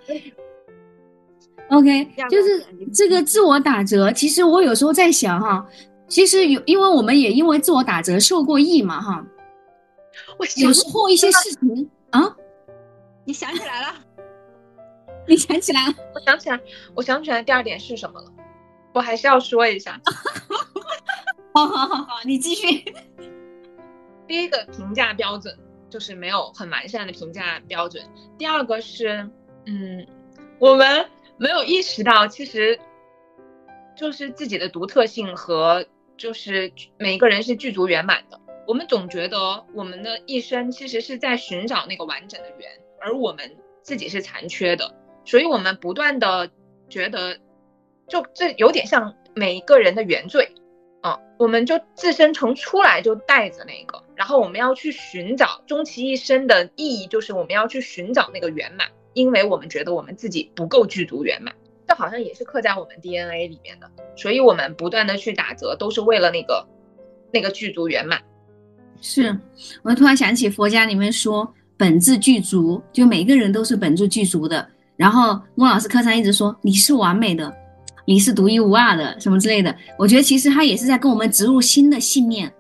[1.70, 4.12] ，OK，就是这个自我打折。
[4.12, 5.66] 其实我有时候在想哈，
[6.09, 9.25] 其实有，因为我们也因为自我打折受过益嘛哈。
[10.38, 12.37] 我有时候一些事情啊，
[13.25, 13.95] 你想起来了？
[15.27, 15.95] 你想起来了？
[16.14, 16.61] 我想起来，
[16.95, 18.33] 我想起来第二点是什么了？
[18.95, 20.01] 我还是要说一下。
[21.53, 22.85] 好好好好，你继续。
[24.27, 25.57] 第一个评价标准。
[25.88, 28.05] 就是没有很完善的评价标准。
[28.37, 29.31] 第二个是，
[29.66, 30.05] 嗯，
[30.59, 32.79] 我们没有意识到，其实
[33.97, 38.40] 就是自己的独特性和就是每一个人是具足圆满的。
[38.66, 46.50] 我们总觉得我们的一生其实是在寻找那个完整的圆，而我们自己是残缺的，所以我们不断的
[46.88, 47.38] 觉得，
[48.09, 50.52] 就这有点像每一个人的原罪。
[51.02, 61.55] 啊我们就自身从出来就带着那个，然后我们要去寻找终其一生的意义，就是我们要去寻找那个圆满，因为我们觉得我们自己不够具足圆满，
[61.87, 66.66] 这好像也是刻在我们 DNA 里面的，所以我们不断的去打折，都是为了那个
[67.33, 68.20] 那个具足圆满。
[69.01, 69.38] 是
[69.83, 74.66] 我突然想起佛家里面说本质具足，就每个人都是本质具足的。
[74.96, 77.55] 然后莫老师课上一直说你是完美的。
[78.09, 79.77] 你是独一无二的，什么之类的？
[79.99, 82.53] 我觉得其实他也是在跟我们植入新的信念。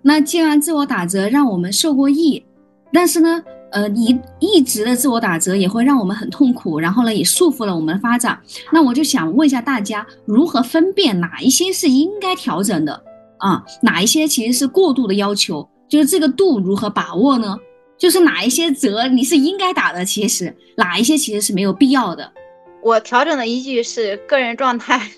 [0.00, 2.42] 那既然自我打折让我们受过益，
[2.90, 3.44] 但是呢，
[3.74, 8.38] 呃，一一直的自我打折也会让我们很痛苦，然后呢，也束缚了我们的发展。
[8.72, 13.02] 那我就想问一下大家，如何分辨哪一些是应该调整的
[13.38, 13.64] 啊？
[13.82, 15.68] 哪一些其实是过度的要求？
[15.88, 17.58] 就是这个度如何把握呢？
[17.98, 22.32] 就是哪一些折你是应该打的，其实哪一些其实是没有必要的。
[22.80, 25.10] 我调整的依据是个人状态。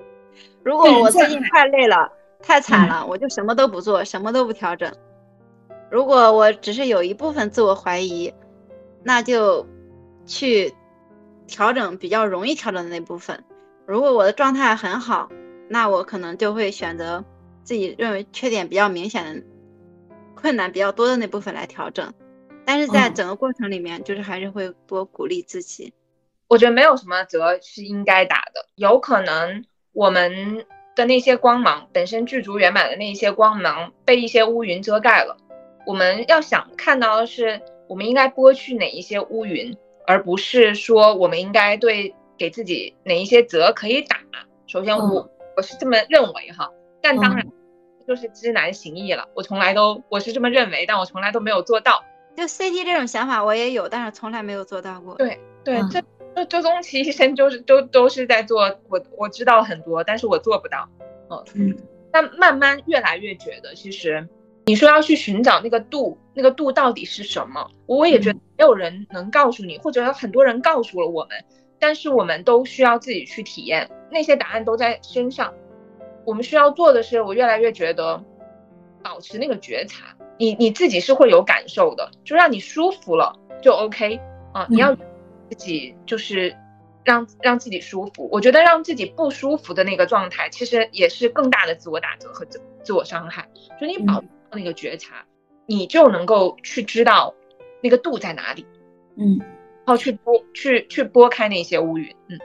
[0.64, 2.10] 如果我最近太累了、
[2.42, 4.90] 太惨了，我就什么都不做，什么都不调整。
[5.90, 8.32] 如果我只是有一部分自我怀疑，
[9.02, 9.66] 那就
[10.26, 10.74] 去
[11.46, 13.42] 调整比较容易调整的那部分。
[13.86, 15.30] 如果我的状态很好，
[15.68, 17.24] 那我可能就会选择
[17.62, 19.42] 自己认为缺点比较明显的、
[20.34, 22.12] 困难比较多的那部分来调整。
[22.66, 25.94] 但是在整个过程里面，就是还是会多鼓励自己。
[26.48, 35.38] 我觉得没有什么折是应该打的，有可能我们的那些光芒本身具足圆满的那些光芒被一些乌云遮盖了。
[35.88, 39.74] 我们要想看到的是，我们应该剥去哪一些乌云，
[40.06, 44.18] 而不是说我们应该对给自己哪一些责可以打。
[44.66, 46.70] 首先，我我是这么认为哈，
[47.00, 47.46] 但当然
[48.06, 49.26] 就是知难行易了。
[49.32, 52.04] 我从来都我是这么认为，但我从来都没有做到。
[52.36, 55.14] 就 CT 这种想法我也有，但是从来没有做到过。
[55.14, 56.02] 对对，这。
[56.48, 60.88] 就终其一生就是都都是在做我我知道很多，但是我做不到，
[61.54, 61.76] 嗯，
[62.12, 64.28] 但慢慢越来越觉得，其实
[64.68, 67.70] 你说要去寻找那个度，那个度到底是什么？
[67.86, 71.42] 我也觉得没有人能告诉你，或者有很多人告诉了我们，
[71.78, 75.54] 但是我们都需要自己去体验，那些答案都在身上。
[76.26, 78.22] 我们需要做的是，我越来越觉得
[79.02, 84.20] 保持那个觉察，你你自己是会有感受的，就让你舒服了就 OK
[84.52, 84.94] 啊，你要。
[85.50, 86.54] 自己就是
[87.06, 93.48] 让让自己舒服，我觉得让自己不舒服的那个状态，其实也是更大的自我打折和自自我伤害。
[93.80, 95.24] 就你保持那个觉察，
[95.66, 97.34] 你就能够去知道
[97.82, 98.66] 那个度在哪里，
[99.16, 102.38] 嗯，然后去拨去去拨开那些乌云，嗯。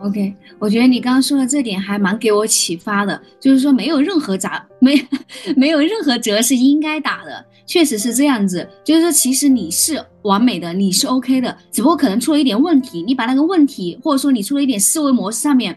[0.00, 4.94] OK，我觉得你刚刚说的这点还蛮给我启发的，就是说没有任何砸没
[5.56, 8.68] 没有任何折是应该打的，确实是这样子。
[8.84, 15.76] 就是说，其实你是完美的，你是 OK 的，只不过可能出了一点问题，你把那个问题或者说你出了一点思维模式上面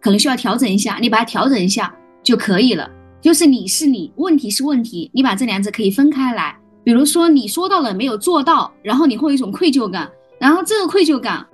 [0.00, 2.90] 可能需要调整一下，你把它调整一下就可以了。
[3.20, 6.56] 就是你是你，问题是问题，你把这两者可以分开来。
[6.82, 11.46] 比如说你说到了没有做到，然后你会有一种愧疚感，然后这个愧疚感。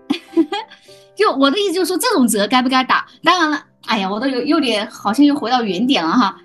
[1.16, 3.04] 就我的意思就是说，这种折该不该打？
[3.24, 6.36] 当然了，哎呀，我都有有点好像又回到原点了哈。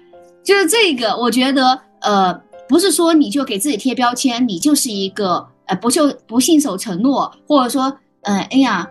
[0.44, 2.34] 就是这个，我觉得呃，
[2.68, 8.88] 不是说你就给自己贴标签，你就是一个呃不就不信守承诺，或者说呃哎呀，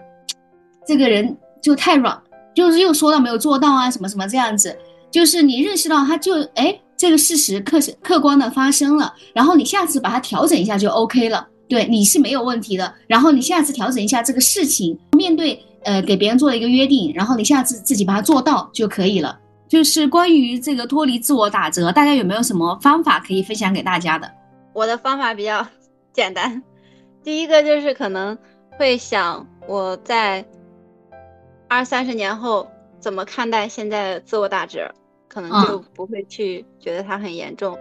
[0.87, 2.23] 这个人就太软，
[2.55, 4.79] 就是又说到没有做到啊什么什么这样子。
[5.11, 11.47] 就是你认识到他就哎这个事实客客观的发生了，然后你下次把它调整一下就 OK 了。
[11.69, 12.95] 对，你是没有问题的。
[13.07, 15.63] 然后你下次调整一下这个事情，面对。
[15.83, 19.41] 呃给别人做了一个约定，然后你下次自己把它做到就可以了。
[19.67, 24.31] 就是关于这个脱离自我打折，大家有没有什么方法可以分享给大家的？
[24.75, 25.67] 我的方法比较
[26.13, 26.63] 简单，
[27.25, 28.37] 第一个就是可能
[28.79, 30.45] 会想我在
[31.67, 32.69] 二三十年后
[33.01, 34.95] 怎么看待现在自我打折，
[35.31, 37.79] 可能就不会去觉得它很严重。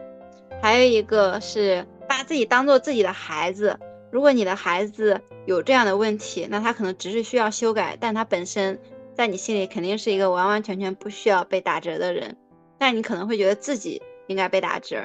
[0.62, 3.78] 还有一个是把自己当做自己的孩子，
[4.12, 8.80] 如果你的孩子有这样的问题，那他可能只是需要修改，但他本身
[9.16, 12.38] 在你心里肯定是一个完完全全不需要被打折的人，
[12.78, 14.98] 但你可能会觉得自己应该被打折。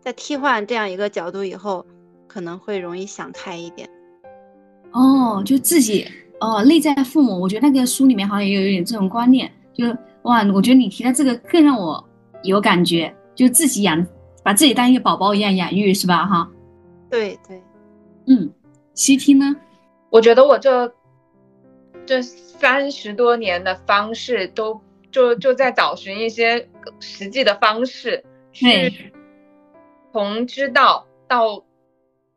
[0.00, 1.86] 在替换这样一个角度以后，
[2.26, 3.88] 可能会容易想开一点。
[4.92, 6.06] 哦，就自己
[6.40, 9.86] 哦，内在父母，我觉得那个书里面好像也有一点这种观念，就
[10.22, 12.08] 哇，我觉得你提的这个更让我
[12.42, 14.06] 有感觉，就自己养，
[14.42, 16.24] 把自己当一个宝宝一样养育，是吧？
[16.26, 16.50] 哈，
[17.10, 17.62] 对对，
[18.26, 18.52] 嗯，
[18.94, 19.56] 西听呢？
[20.10, 20.92] 我觉得我这
[22.06, 24.80] 这三十多年的方式，都
[25.10, 26.68] 就就在找寻一些
[27.00, 29.12] 实际的方式去。
[30.12, 31.64] 从知道到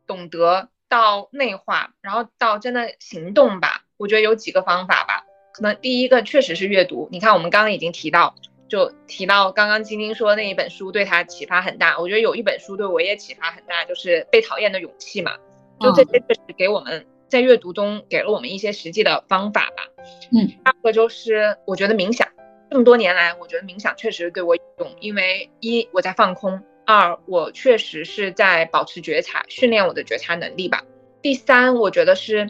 [0.06, 3.82] 懂得到内化，然后到真的行动吧。
[3.98, 5.26] 我觉得有几个方法吧。
[5.56, 7.08] 可能第一个确实是阅读。
[7.10, 8.34] 你看，我们刚刚已经提到，
[8.68, 11.98] 就提到刚刚晶晶说那一本书对他启发很大。
[11.98, 15.32] 我觉得有一本书对我也启发很大，就是《被讨厌的勇气》嘛。
[15.80, 20.04] 就这些确实给我们在阅读中给了我们一些实际的方法吧。
[20.30, 20.46] 嗯。
[20.46, 22.28] 第二个就是我觉得冥想，
[22.70, 26.62] 这么多年来，我觉得冥想确实对我有用，因为一我在放空。
[26.88, 30.84] 二，我确实是在保持觉察，训练我的觉察能力吧。
[31.20, 32.48] 第三，我觉得是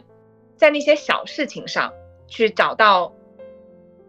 [0.55, 1.91] 在那些小事情上
[2.27, 3.11] 去找到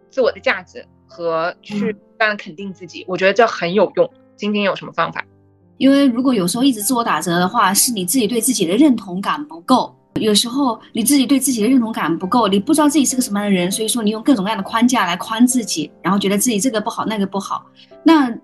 [0.09, 4.09] 自我的价值和去不断肯定自己，我觉得这很有用。
[4.35, 5.25] 晶晶有什么方法？
[5.77, 9.95] 因为如果有时候一直自我打折的话，是你自己对自己的认同感不够。
[10.15, 17.65] 有时候你自己对自己的认同感不够，你不知道自己是个什么样的人，所以说你用各种各样的框架来框自己，然后觉得自己这个不好那个不好，
[18.03, 18.37] 那。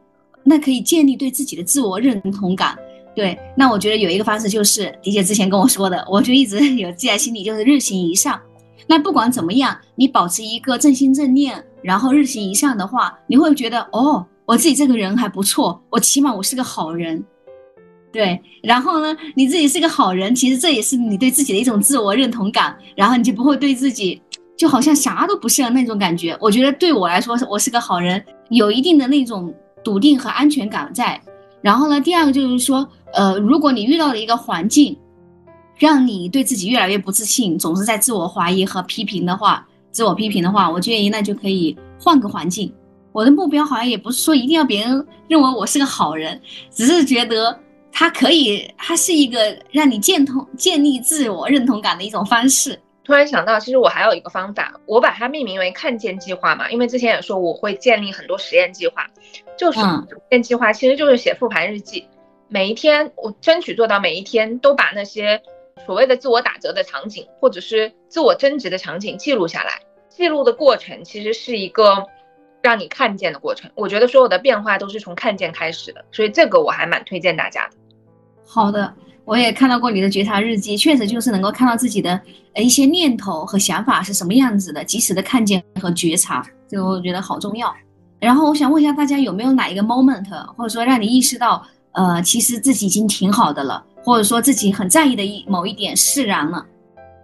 [0.47, 2.77] 那可以建立对自己的自我认同感，
[3.15, 3.35] 对。
[3.57, 8.39] 那我觉得有一个方式就是迪姐之前跟我说的，我就一直有记在心里，就是日行一善。
[8.87, 17.23] 那不管怎么样，你保持一个正心正念，然后日行一善的话，你会觉得哦，我自己这个人还不错，我起码我是个好人，
[18.11, 18.41] 对。
[18.63, 24.21] 然后呢，你自己是个好人，其实这也是你对自己的一种自我认同感，然后你就不会对自己
[24.57, 26.37] 就好像啥都不是那种感觉。
[26.39, 29.53] 我觉得对我来说，我是个好人，有一定的那种。
[29.83, 31.21] 笃定和安全感在，
[31.61, 34.97] 然后呢，第二个就是说，呃，如果你遇到了一个环境，
[35.77, 42.73] 让你对自己越来越不自信，总是在自我怀疑和批评的话，自我批评的话，我建议那就可以换个环境。
[43.11, 47.57] 我的目标好像也不是说一定要别人认为我是个好人，只是觉得
[47.91, 52.77] 它可以，它是一个让你建同建立自我认同感的一种方式。
[53.05, 59.05] 突然想到，其实我还有一个方法，我把它命名为“看见计划”嘛，因为之前也说我会建立很多实验计划，
[59.57, 62.03] 就是实验计划其实就是写复盘日记，
[62.49, 65.39] 每一天我争取做到每一天都把那些
[65.85, 69.79] 所谓的自我打折的场景，或者是自我增值的场景记录下来。
[70.09, 72.05] 记录的过程其实是一个
[72.61, 77.75] 让你看见的过程，我觉得所有的变化都是从看见开始的，所以这个我还蛮推荐大家的。
[78.45, 78.93] 好的。
[79.25, 82.11] 我也看到过你的觉察日记，确实就是能够看到自己的
[82.53, 87.75] 呃一些念头和想法是什么样子的，及时的看见和觉察，这个我觉得好重要。
[88.19, 96.65] 然后我想问一下大家，有没有哪一个 moment，或者说让你意识到，呃，其实自己已经挺好的了，或者说自己很在意的一某一点释然了？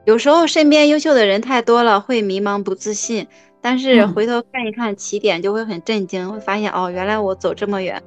[0.05, 3.27] 有时候身边优秀的人太多了，会迷茫不自信，
[3.61, 8.01] 但是回头看一看起点，就会很震惊，会发现哦，原来我走这么远。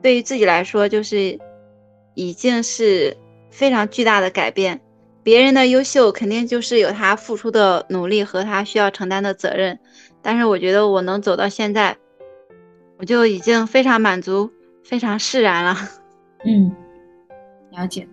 [0.00, 1.38] 对于自己来说，就是。
[2.14, 3.16] 已经是
[3.48, 4.80] 非常巨大的改变。
[5.22, 9.78] 别人的优秀肯定就是有他付出的努力和他需要承担的责任，
[10.20, 11.96] 但是我觉得我能走到现在，
[12.98, 14.50] 我就已经非常满足、
[14.82, 15.76] 非常释然了。
[16.44, 16.74] 嗯，
[17.78, 18.06] 了解。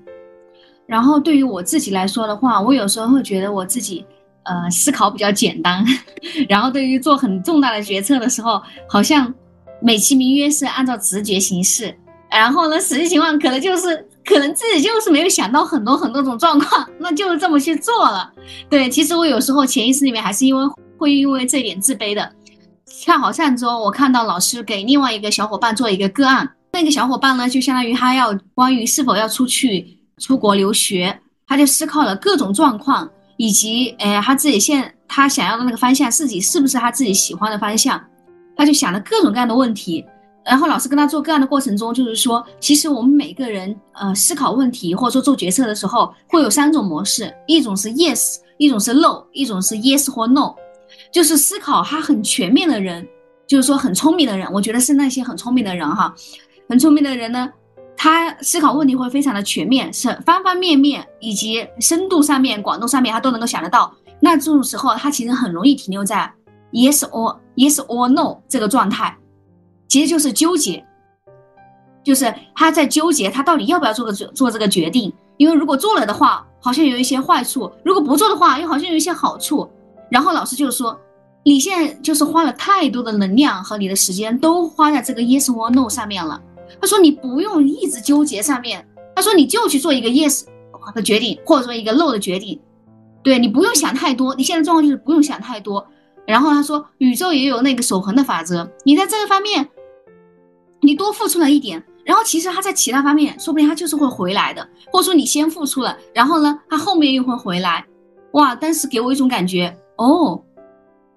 [0.85, 4.05] 然后对于我自己来说的话，我有时候会觉得我自己
[4.43, 5.83] 呃思考比较简单，
[6.47, 9.33] 然后对于做很重大的决策的时候，好像
[9.81, 11.97] 美其名曰是按照直觉行事。
[12.29, 18.29] 然后呢，实际情况可能就是，可能自己就是没有想到很多很多种状况，那就是这么去做了。
[18.69, 20.63] 对，其实我有时候潜意识里面还是因为
[20.97, 22.29] 会因为这点自卑的。
[22.85, 31.17] 恰好上周我看到老师给另外一个小伙伴做一个个案，那个小伙伴呢，就相当于他要关于是否要出去出国留学，
[31.47, 38.03] 他就思考了各种状况，以及诶他自己现他想要的那个方向，自己是不是他自己喜欢的方向，
[38.57, 40.03] 他就想了各种各样的问题。
[40.43, 50.53] 然后老师跟他做个案的过程中，就是说，其实我们每个人，呃，思考问题或者说做决策的时候，会有三种模式，一种是 yes，一种是 no，一种是 yes 或 no。
[51.09, 53.07] 就是思考他很全面的人，
[53.47, 56.13] 就是说很聪明的人，我觉得是那些很聪明的人哈，
[56.67, 57.51] 很聪明的人呢，
[57.95, 63.93] 他思考问题会非常的全面，是方方面面以及深度上面、广度上面他都能够想得到。
[64.19, 66.31] 那这种时候，他其实很容易停留在
[66.71, 69.15] yes or yes or no 这个状态，
[69.87, 70.83] 其实就是纠结，
[72.03, 75.13] 就是他在纠结他到底要不要做个做做这个决定。
[75.37, 79.69] 因为如果做了的话，好像有一些坏处；如果不做的话，又好像有一些好处。
[80.09, 80.97] 然后老师就说，
[81.43, 86.41] 你现在就是花了太多的能量和你的时间都花在这个 yes or no 上面了。
[86.81, 90.43] 他说你不用一直纠结上面，他说你就去做一个 yes
[90.93, 92.59] 的决定，或者说一个 no 的决定。
[93.23, 95.85] 对你不用想太多，你现在状况就是不用想太多。
[96.27, 99.67] 然后他说，宇宙也有那个守恒的法则，你在这个方面，
[100.81, 101.83] 你多付出了一点。
[102.03, 107.83] 然后其实他在其他方面，说不定他就是会回来的，或者说你先付出了，然后呢，他后面又会回来，
[108.33, 108.53] 哇！
[108.53, 110.39] 但是给我一种感觉，哦，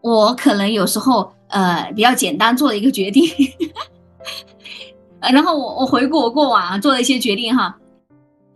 [0.01, 3.29] 我可能有时候呃比较简单做了一个决定，
[5.21, 7.77] 然后我我回顾我过往啊做的一些决定哈，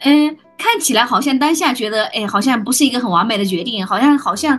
[0.01, 4.59] 嗯，看起来好像当下觉得哎好像不是一个很完美的决定，好像好像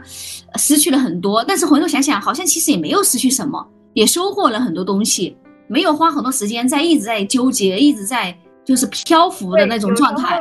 [0.56, 5.38] 失去了很多，但是回头想想，好像其实也没有失去什么，也收获了很多东西。
[5.68, 10.38] 没有花很多时间在一直在纠结，一直在就是漂浮的那种状态。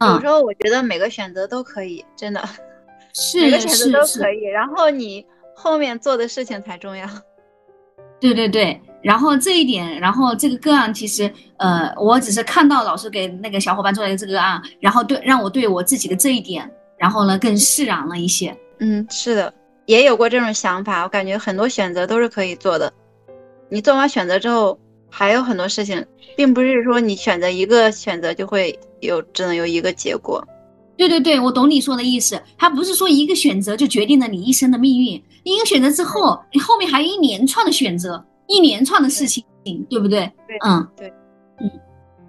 [0.00, 2.42] 有时候我觉得每个选择都可以，真的，
[3.14, 4.42] 是每个选择都可以。
[4.42, 7.08] 然后你后面做的事情才重要。
[8.20, 18.52] 对对对，然后这一点，然后这个个案其实，呃，我只是看到老师给那个小伙伴做的这个案，然后对让我对我自己的这一点，然后呢更释然了一些。
[18.80, 19.54] 嗯，是的，
[19.86, 21.04] 也有过这种想法。
[21.04, 22.92] 我感觉很多选择都是可以做的。
[23.70, 24.76] 你做完选择之后，
[25.08, 26.04] 还有很多事情，
[26.36, 30.44] 并不是说你选择一个选择就会有只能有一个结果。
[30.96, 32.42] 对对对，我懂你说的意思。
[32.58, 39.44] 它不是说一个选择就决定了你一生的命运，一个选择之后，你后面还有一连串的选择，一连串的事情，
[39.88, 40.32] 对不对？
[40.46, 41.12] 对，嗯，对，
[41.60, 41.70] 嗯，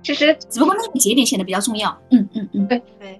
[0.03, 1.97] 其实只不过那个节点显得比较重要。
[2.11, 3.19] 嗯嗯嗯，对对。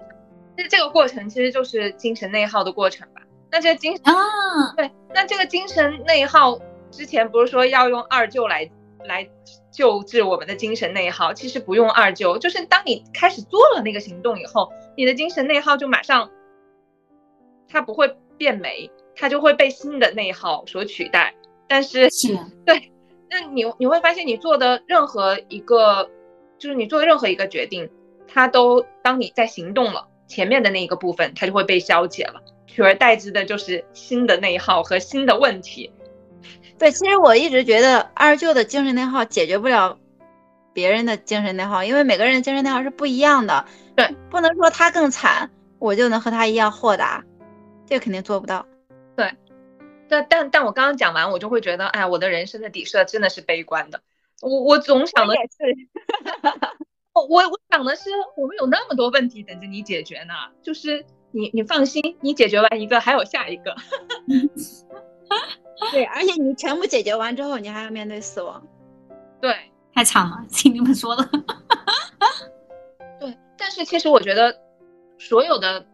[0.56, 3.22] 那这个过程其实就是精神内耗的过程吧？
[3.50, 6.58] 那这个精啊，对，那这个精神内耗。
[6.90, 8.66] 之前不是说要用二舅来
[9.04, 9.28] 来
[9.70, 16.30] 救治我们的精神内耗，其实不用二舅，就是当你开始做了那个行动以后，你的精神内耗就马上，
[17.68, 21.34] 它不会变没，它就会被新的内耗所取代。
[21.68, 22.90] 但是是， 对，
[23.30, 26.08] 那你你会发现你做的任何一个，
[26.58, 27.88] 就是你做的任何一个决定，
[28.26, 35.92] 它都当你在行动了，前面的那一个部分它就会被消解了，取而代之的就是新的内耗和新的问题。
[36.78, 39.98] 对，其实我一直觉得二舅的精神内耗解决不了
[40.72, 43.64] 别人的精神内耗，因为每个人的精神内耗是不一样的。
[43.96, 45.50] 对，不能说他更惨，
[45.80, 47.24] 我就能和他一样豁达，
[47.84, 48.64] 这肯定做不到。
[49.16, 49.32] 对，
[50.08, 54.00] 但但但我刚刚讲完，我就会觉得，哎，我的人生的底色真的是悲观的。
[54.40, 55.88] 我我总想的也是，
[57.12, 63.74] 我我我想的是，我们有那么多问题等着你解决呢，就是你你放心，你解决完一个，还有下一个。
[65.92, 68.66] 对，而且你全部解决完之后，你还要面对死亡，
[69.40, 69.54] 对，
[69.94, 71.28] 太惨了，听你们说的。
[73.20, 74.56] 对，但是其实我觉得，
[75.18, 75.84] 所有的，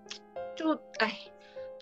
[0.55, 1.19] 就哎，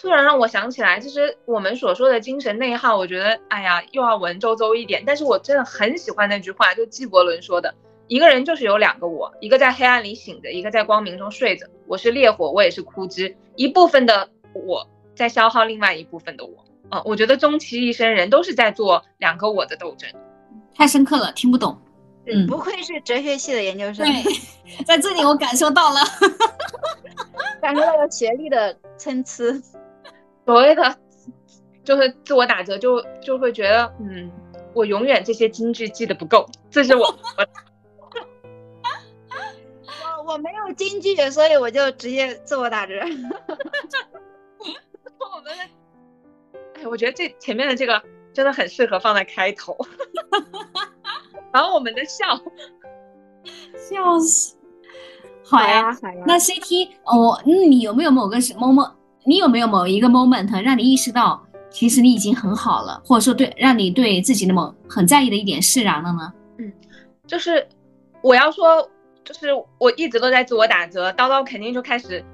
[0.03, 5.05] 突然让我想起来，其实我们所说的精神内耗，我觉得，哎呀，又要文绉绉一点。
[5.07, 7.73] 但是我真的很喜欢那句话，就纪伯伦说的
[8.09, 11.69] ：“一个人就是有两个我，一个在黑暗里醒着，一个在光明中睡着。
[11.87, 14.85] 我是烈火，我也是枯枝，一部分的我
[15.15, 20.11] 在消耗另外一部分的我。”嗯，我觉得终其一生，人都是在做两个我的斗争，
[20.75, 21.81] 太深刻了，听不懂。
[22.27, 24.05] 嗯，不愧是哲学系的研究生。
[24.05, 24.25] 对，
[24.85, 26.01] 在这里我感受到了，
[27.63, 29.45] 感受到了学历的参差。
[30.45, 30.99] 所谓的
[31.85, 34.31] 就是自我打折，就就会觉得，嗯，
[34.75, 37.07] 我永远这些金句记得不够，这是我。
[40.17, 42.95] 我我没有金句，所以我就直接自我打折。
[45.19, 45.71] 我们的，哎。
[46.85, 49.77] 我觉得这前面的这个真的很适合放在开头，
[51.53, 52.27] 然后我们的笑，
[53.77, 54.57] 笑死，
[55.45, 56.25] 好呀好呀。
[56.27, 58.95] 那 CT 哦，那你有没有某个 moment？
[59.25, 66.33] 你有没有某一个 moment 让你意识到，其实你已经很好了，或者说对让你对自己的某很在意的一点释然了呢？
[66.59, 66.73] 嗯，
[67.27, 67.67] 就是
[68.23, 68.89] 我要说，
[69.25, 69.49] 就是
[69.79, 72.25] 我一直都在自我打折，叨叨肯定就开始。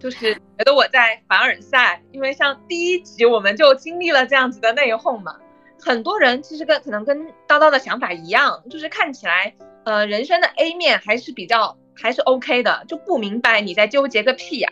[0.00, 5.34] 就是觉得我在凡尔赛，因为像第一集我们就经历了这样子的内讧嘛。
[5.80, 7.18] 很多人其实跟可能跟
[7.48, 9.52] 叨叨的想法一样，就是看起来
[9.82, 14.68] 呃人生的 A 面还是比较还是 OK 的，就不明白你在纠结个屁呀。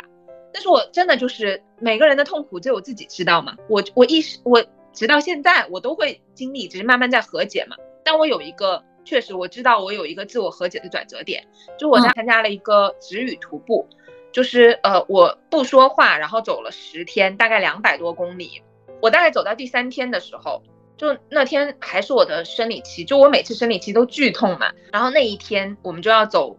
[0.57, 3.54] 但是我真的就是每个人的痛苦只有自己知道嘛。
[3.68, 7.76] 我我意识我直到现在我都会经历，只是慢慢在和解嘛。
[8.02, 11.46] 但我有一个，确实我知道我有一个自我和解的转折点，
[11.78, 13.86] 就我在参加了一个止语徒步，
[14.32, 18.62] 就是呃我不说话，然后走了十天，大概两百多公里。
[19.02, 20.62] 我大概走到第三天的时候，
[20.96, 24.72] 就那天还是我的生理期，就我每次生理期都剧痛嘛。
[24.90, 26.57] 然后那一天我们就要走，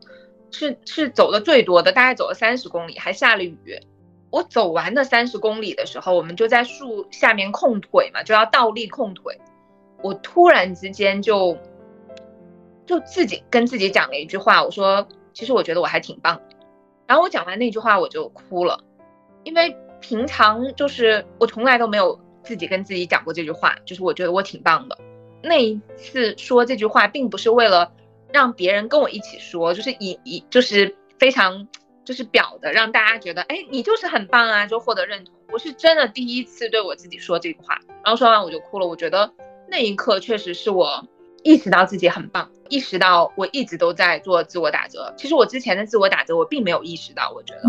[0.52, 3.80] 是是走的最多的，大概走了三十公里，还下了雨。
[4.30, 9.40] 我走完那三十公里的时候，我们就在树下面控腿嘛，就要倒立控腿。
[10.04, 11.58] 我突然之间就
[12.86, 16.42] 就自己跟自己讲了一句话，我说：“其实我觉得我还挺棒。”
[17.08, 18.84] 然后我讲完那句话，我就哭了，
[19.44, 24.98] 因为平常就是我从来都没有自己跟自己讲过这句话，就是我觉得我挺棒的。
[25.42, 27.94] 那一次说这句话，并不是为了
[28.32, 31.68] 让别人跟我一起说，就是以以就是非常。
[32.08, 35.36] 就是表的，让大家觉得，哎，你就是很棒啊，就获得认同。
[35.52, 38.88] 我是真的第一次对我自己说这句话，然后说完我就哭了。
[38.88, 39.30] 我觉得
[39.68, 41.06] 那一刻确实是我
[41.44, 45.14] 意识到自己很棒，意识到我一直都在做自我打折。
[45.18, 47.64] 其实我之前的自我打折我并没有意识到，我觉得，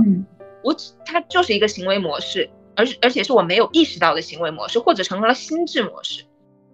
[0.63, 0.73] 我
[1.05, 6.23] 它就是一个行为模式，而而且是我没有意识到的行为模式，或者成为了心智模式。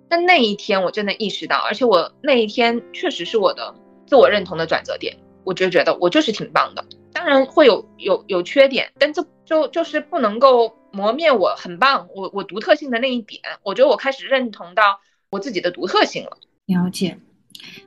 [0.09, 3.75] 但那一天我真的意识到，而且我那一天确实是我的
[4.07, 5.17] 自我认同的转折点。
[5.45, 6.83] 我就觉得我就是挺棒的。
[7.13, 13.43] 当然会有有有缺点，但这就就是不能够磨灭我很棒，我我独特性的那一点。
[13.63, 15.01] 我觉得我开始认同到
[15.31, 16.39] 我自己的独特性了。
[16.65, 17.19] 了解。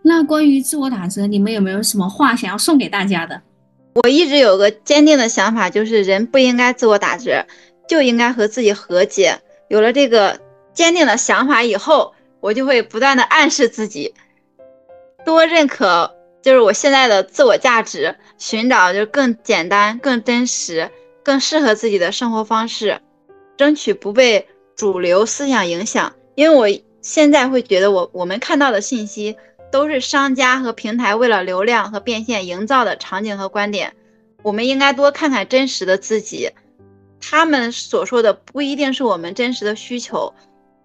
[0.04, 3.42] 那关于自我打折，你们有没有什么话想要送给大家的？
[3.96, 7.44] 我一直有个坚定的想法，就是人不应该自我打折，
[7.90, 9.42] 就应该和自己和解。
[9.68, 10.40] 有了这个
[10.78, 14.14] 坚定的想法以后，我就会不断的暗示自己，
[15.26, 16.14] 多认可。
[16.44, 20.92] 就是我现在的自我价值，寻找就是更简单、更真实、
[21.24, 23.02] 更适合自己的生活方式，
[23.58, 26.14] 争取不被主流思想影响。
[26.36, 29.36] 因为我现在会觉得，我我们看到的信息
[29.72, 33.96] 都是商家和平台为了流量和变现营造的场景和观点。
[34.44, 36.52] 我们应该多看看真实的自己，
[37.20, 40.34] 他们所说的不一定是我们真实的需求，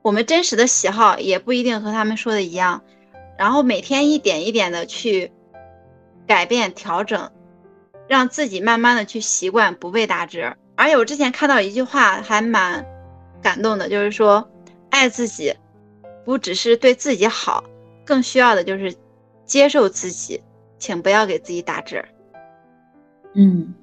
[0.03, 2.83] 我们真实的喜好也不一定和他们说的一样。
[3.39, 5.33] 然后每天一点一点的去。
[6.25, 7.31] 改变调整，
[8.09, 10.57] 让自己慢慢的去习惯不被打折。
[10.77, 12.87] 而且我之前看到一句话还蛮
[13.43, 14.49] 感动的，就是说，
[14.89, 15.55] 爱自己
[16.25, 17.65] 不只是对自己好，
[18.07, 18.95] 更需要的就是
[19.45, 20.41] 接受自己，
[20.79, 22.03] 请不要给自己打折。
[23.35, 23.75] 嗯，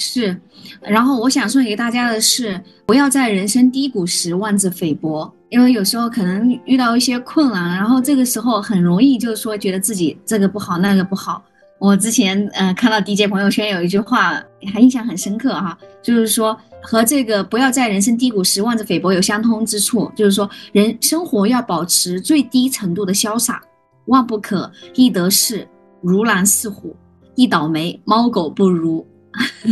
[0.00, 0.40] 是。
[0.80, 11.42] 然后我想送给大家的是，不要在人生低谷时妄自菲薄，因为有时候可能遇到一些困难，然后这个时候很容易就是说觉得自己这个不好那个不好。
[11.78, 14.42] 我之前呃看到 DJ 朋友圈有一句话
[14.72, 23.62] 还印象很深刻哈，就是说和这个不要在人生低谷时妄自菲薄有相通之处，就是说人生活要保持最低程度的潇洒，
[24.06, 25.66] 万不可一得势
[26.02, 26.94] 如狼似虎，
[27.34, 29.06] 一倒霉猫狗不如。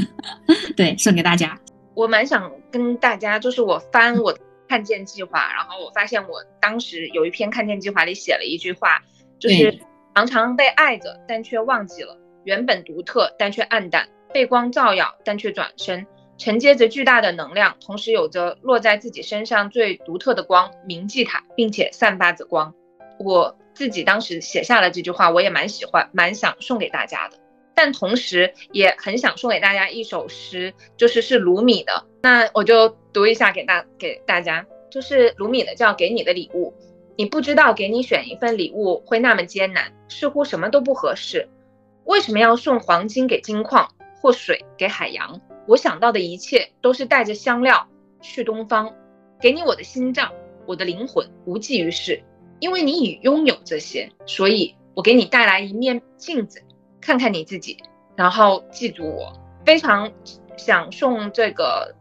[0.76, 1.58] 对，送给大家。
[1.94, 4.36] 我蛮想跟大家，就是我翻我
[4.68, 9.02] 看见计划，然后我发现我当时有一篇看见计划里写了一句话，
[9.38, 9.78] 就是。
[10.14, 16.04] 常常被爱着，但却忘记了原本独特，但却暗淡；被光照耀，但却转身，
[16.36, 22.74] 承接着巨大的能量，同时有着落在自己身上最独特的光——铭记它，并且散发着光。
[23.20, 27.38] 我自己当时写下了这句话，我也蛮喜欢，蛮想送给大家的。
[27.78, 32.04] 但同时也很想送给大家一首诗，就是是卢米的。
[32.24, 36.74] 那我就读一下给大给大家，就是卢米的，叫《给你的礼物》。
[37.16, 41.48] 你不知道给你选一份礼物会那么艰难，似乎什么都不合适。
[42.02, 43.88] 为什么要送黄金给金矿
[44.20, 45.40] 或水给海洋？
[45.68, 47.86] 我想到的一切都是带着香料
[48.20, 48.92] 去东方，
[49.40, 50.32] 给你我的心脏，
[50.66, 52.24] 我的灵魂无济于事，
[52.58, 56.60] 因为你已拥有这些，所以我给你带来一面镜子，
[57.08, 57.78] 看看你自己，
[58.16, 59.32] 然后记住我。
[59.64, 60.12] 非常
[60.58, 61.94] 想送这个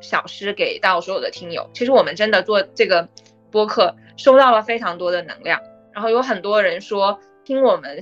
[0.00, 1.68] 小诗给到所有的听友。
[1.74, 3.06] 其实我们真的做这个
[3.50, 3.94] 播客。
[4.16, 5.60] 收到了非常多的能量，
[5.92, 8.00] 然后有很多人说听我们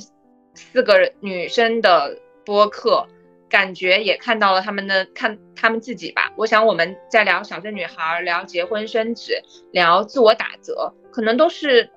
[0.54, 3.08] 四个女生的播客，
[3.48, 6.30] 感觉也看到了他们的看他们自己吧。
[6.36, 9.42] 我想我们在聊小镇女孩，聊结婚生子，
[9.72, 11.90] 聊自我打折，可能都是，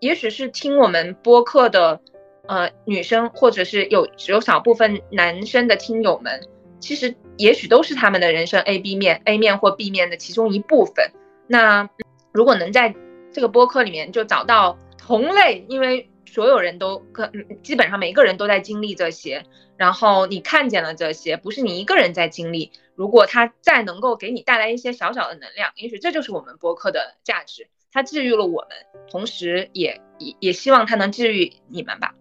[0.00, 2.00] 也许是听我们播客的
[2.46, 6.40] 呃女生，或者是有有少部分男生的听友们，
[6.80, 11.10] 其实也许都是他们的人生 A B 面 A 面或 B 面的其中一部分。
[11.46, 11.88] 那
[12.32, 12.94] 如果能在
[13.32, 17.30] 这个播客里面就找到同类，因为所有人都可，
[17.62, 19.44] 基本上每一个人都在经历这些，
[19.76, 22.72] 然后你看见了这些，不是你一个人在经历。
[22.94, 27.68] 如果它再能够给你带来一些小小的能量，也许这就是我们播客的价值。
[27.90, 28.70] 它治愈了我们，
[29.10, 32.14] 同时也也也希望它能治愈你们吧。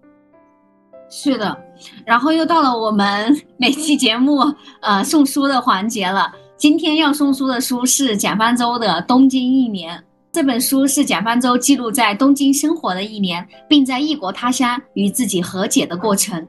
[1.13, 1.55] 是的，
[2.05, 4.39] 然后又到了我们 每期节目
[4.79, 6.33] 呃送书的环节了。
[6.55, 9.97] 今天要送书的书是蒋方舟的《东京一年》。
[10.31, 16.47] 这本书是蒋方舟记录在东京生活的一年，并在异国他乡与自己和解的过程。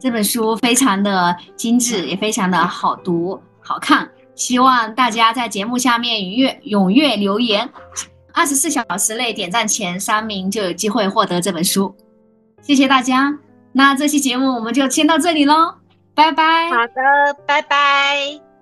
[0.00, 4.08] 这本书非常的精致，也非常的好读、好看。
[4.34, 7.68] 希望大家在节目下面踊跃踊跃留言，
[8.32, 11.94] 二十四小时内点赞前三名就有机会获得这本书。
[12.66, 13.32] 谢谢大家，
[13.72, 15.76] 那这期节目我们就先到这里喽，
[16.16, 16.68] 拜拜。
[16.68, 18.45] 好的，拜拜。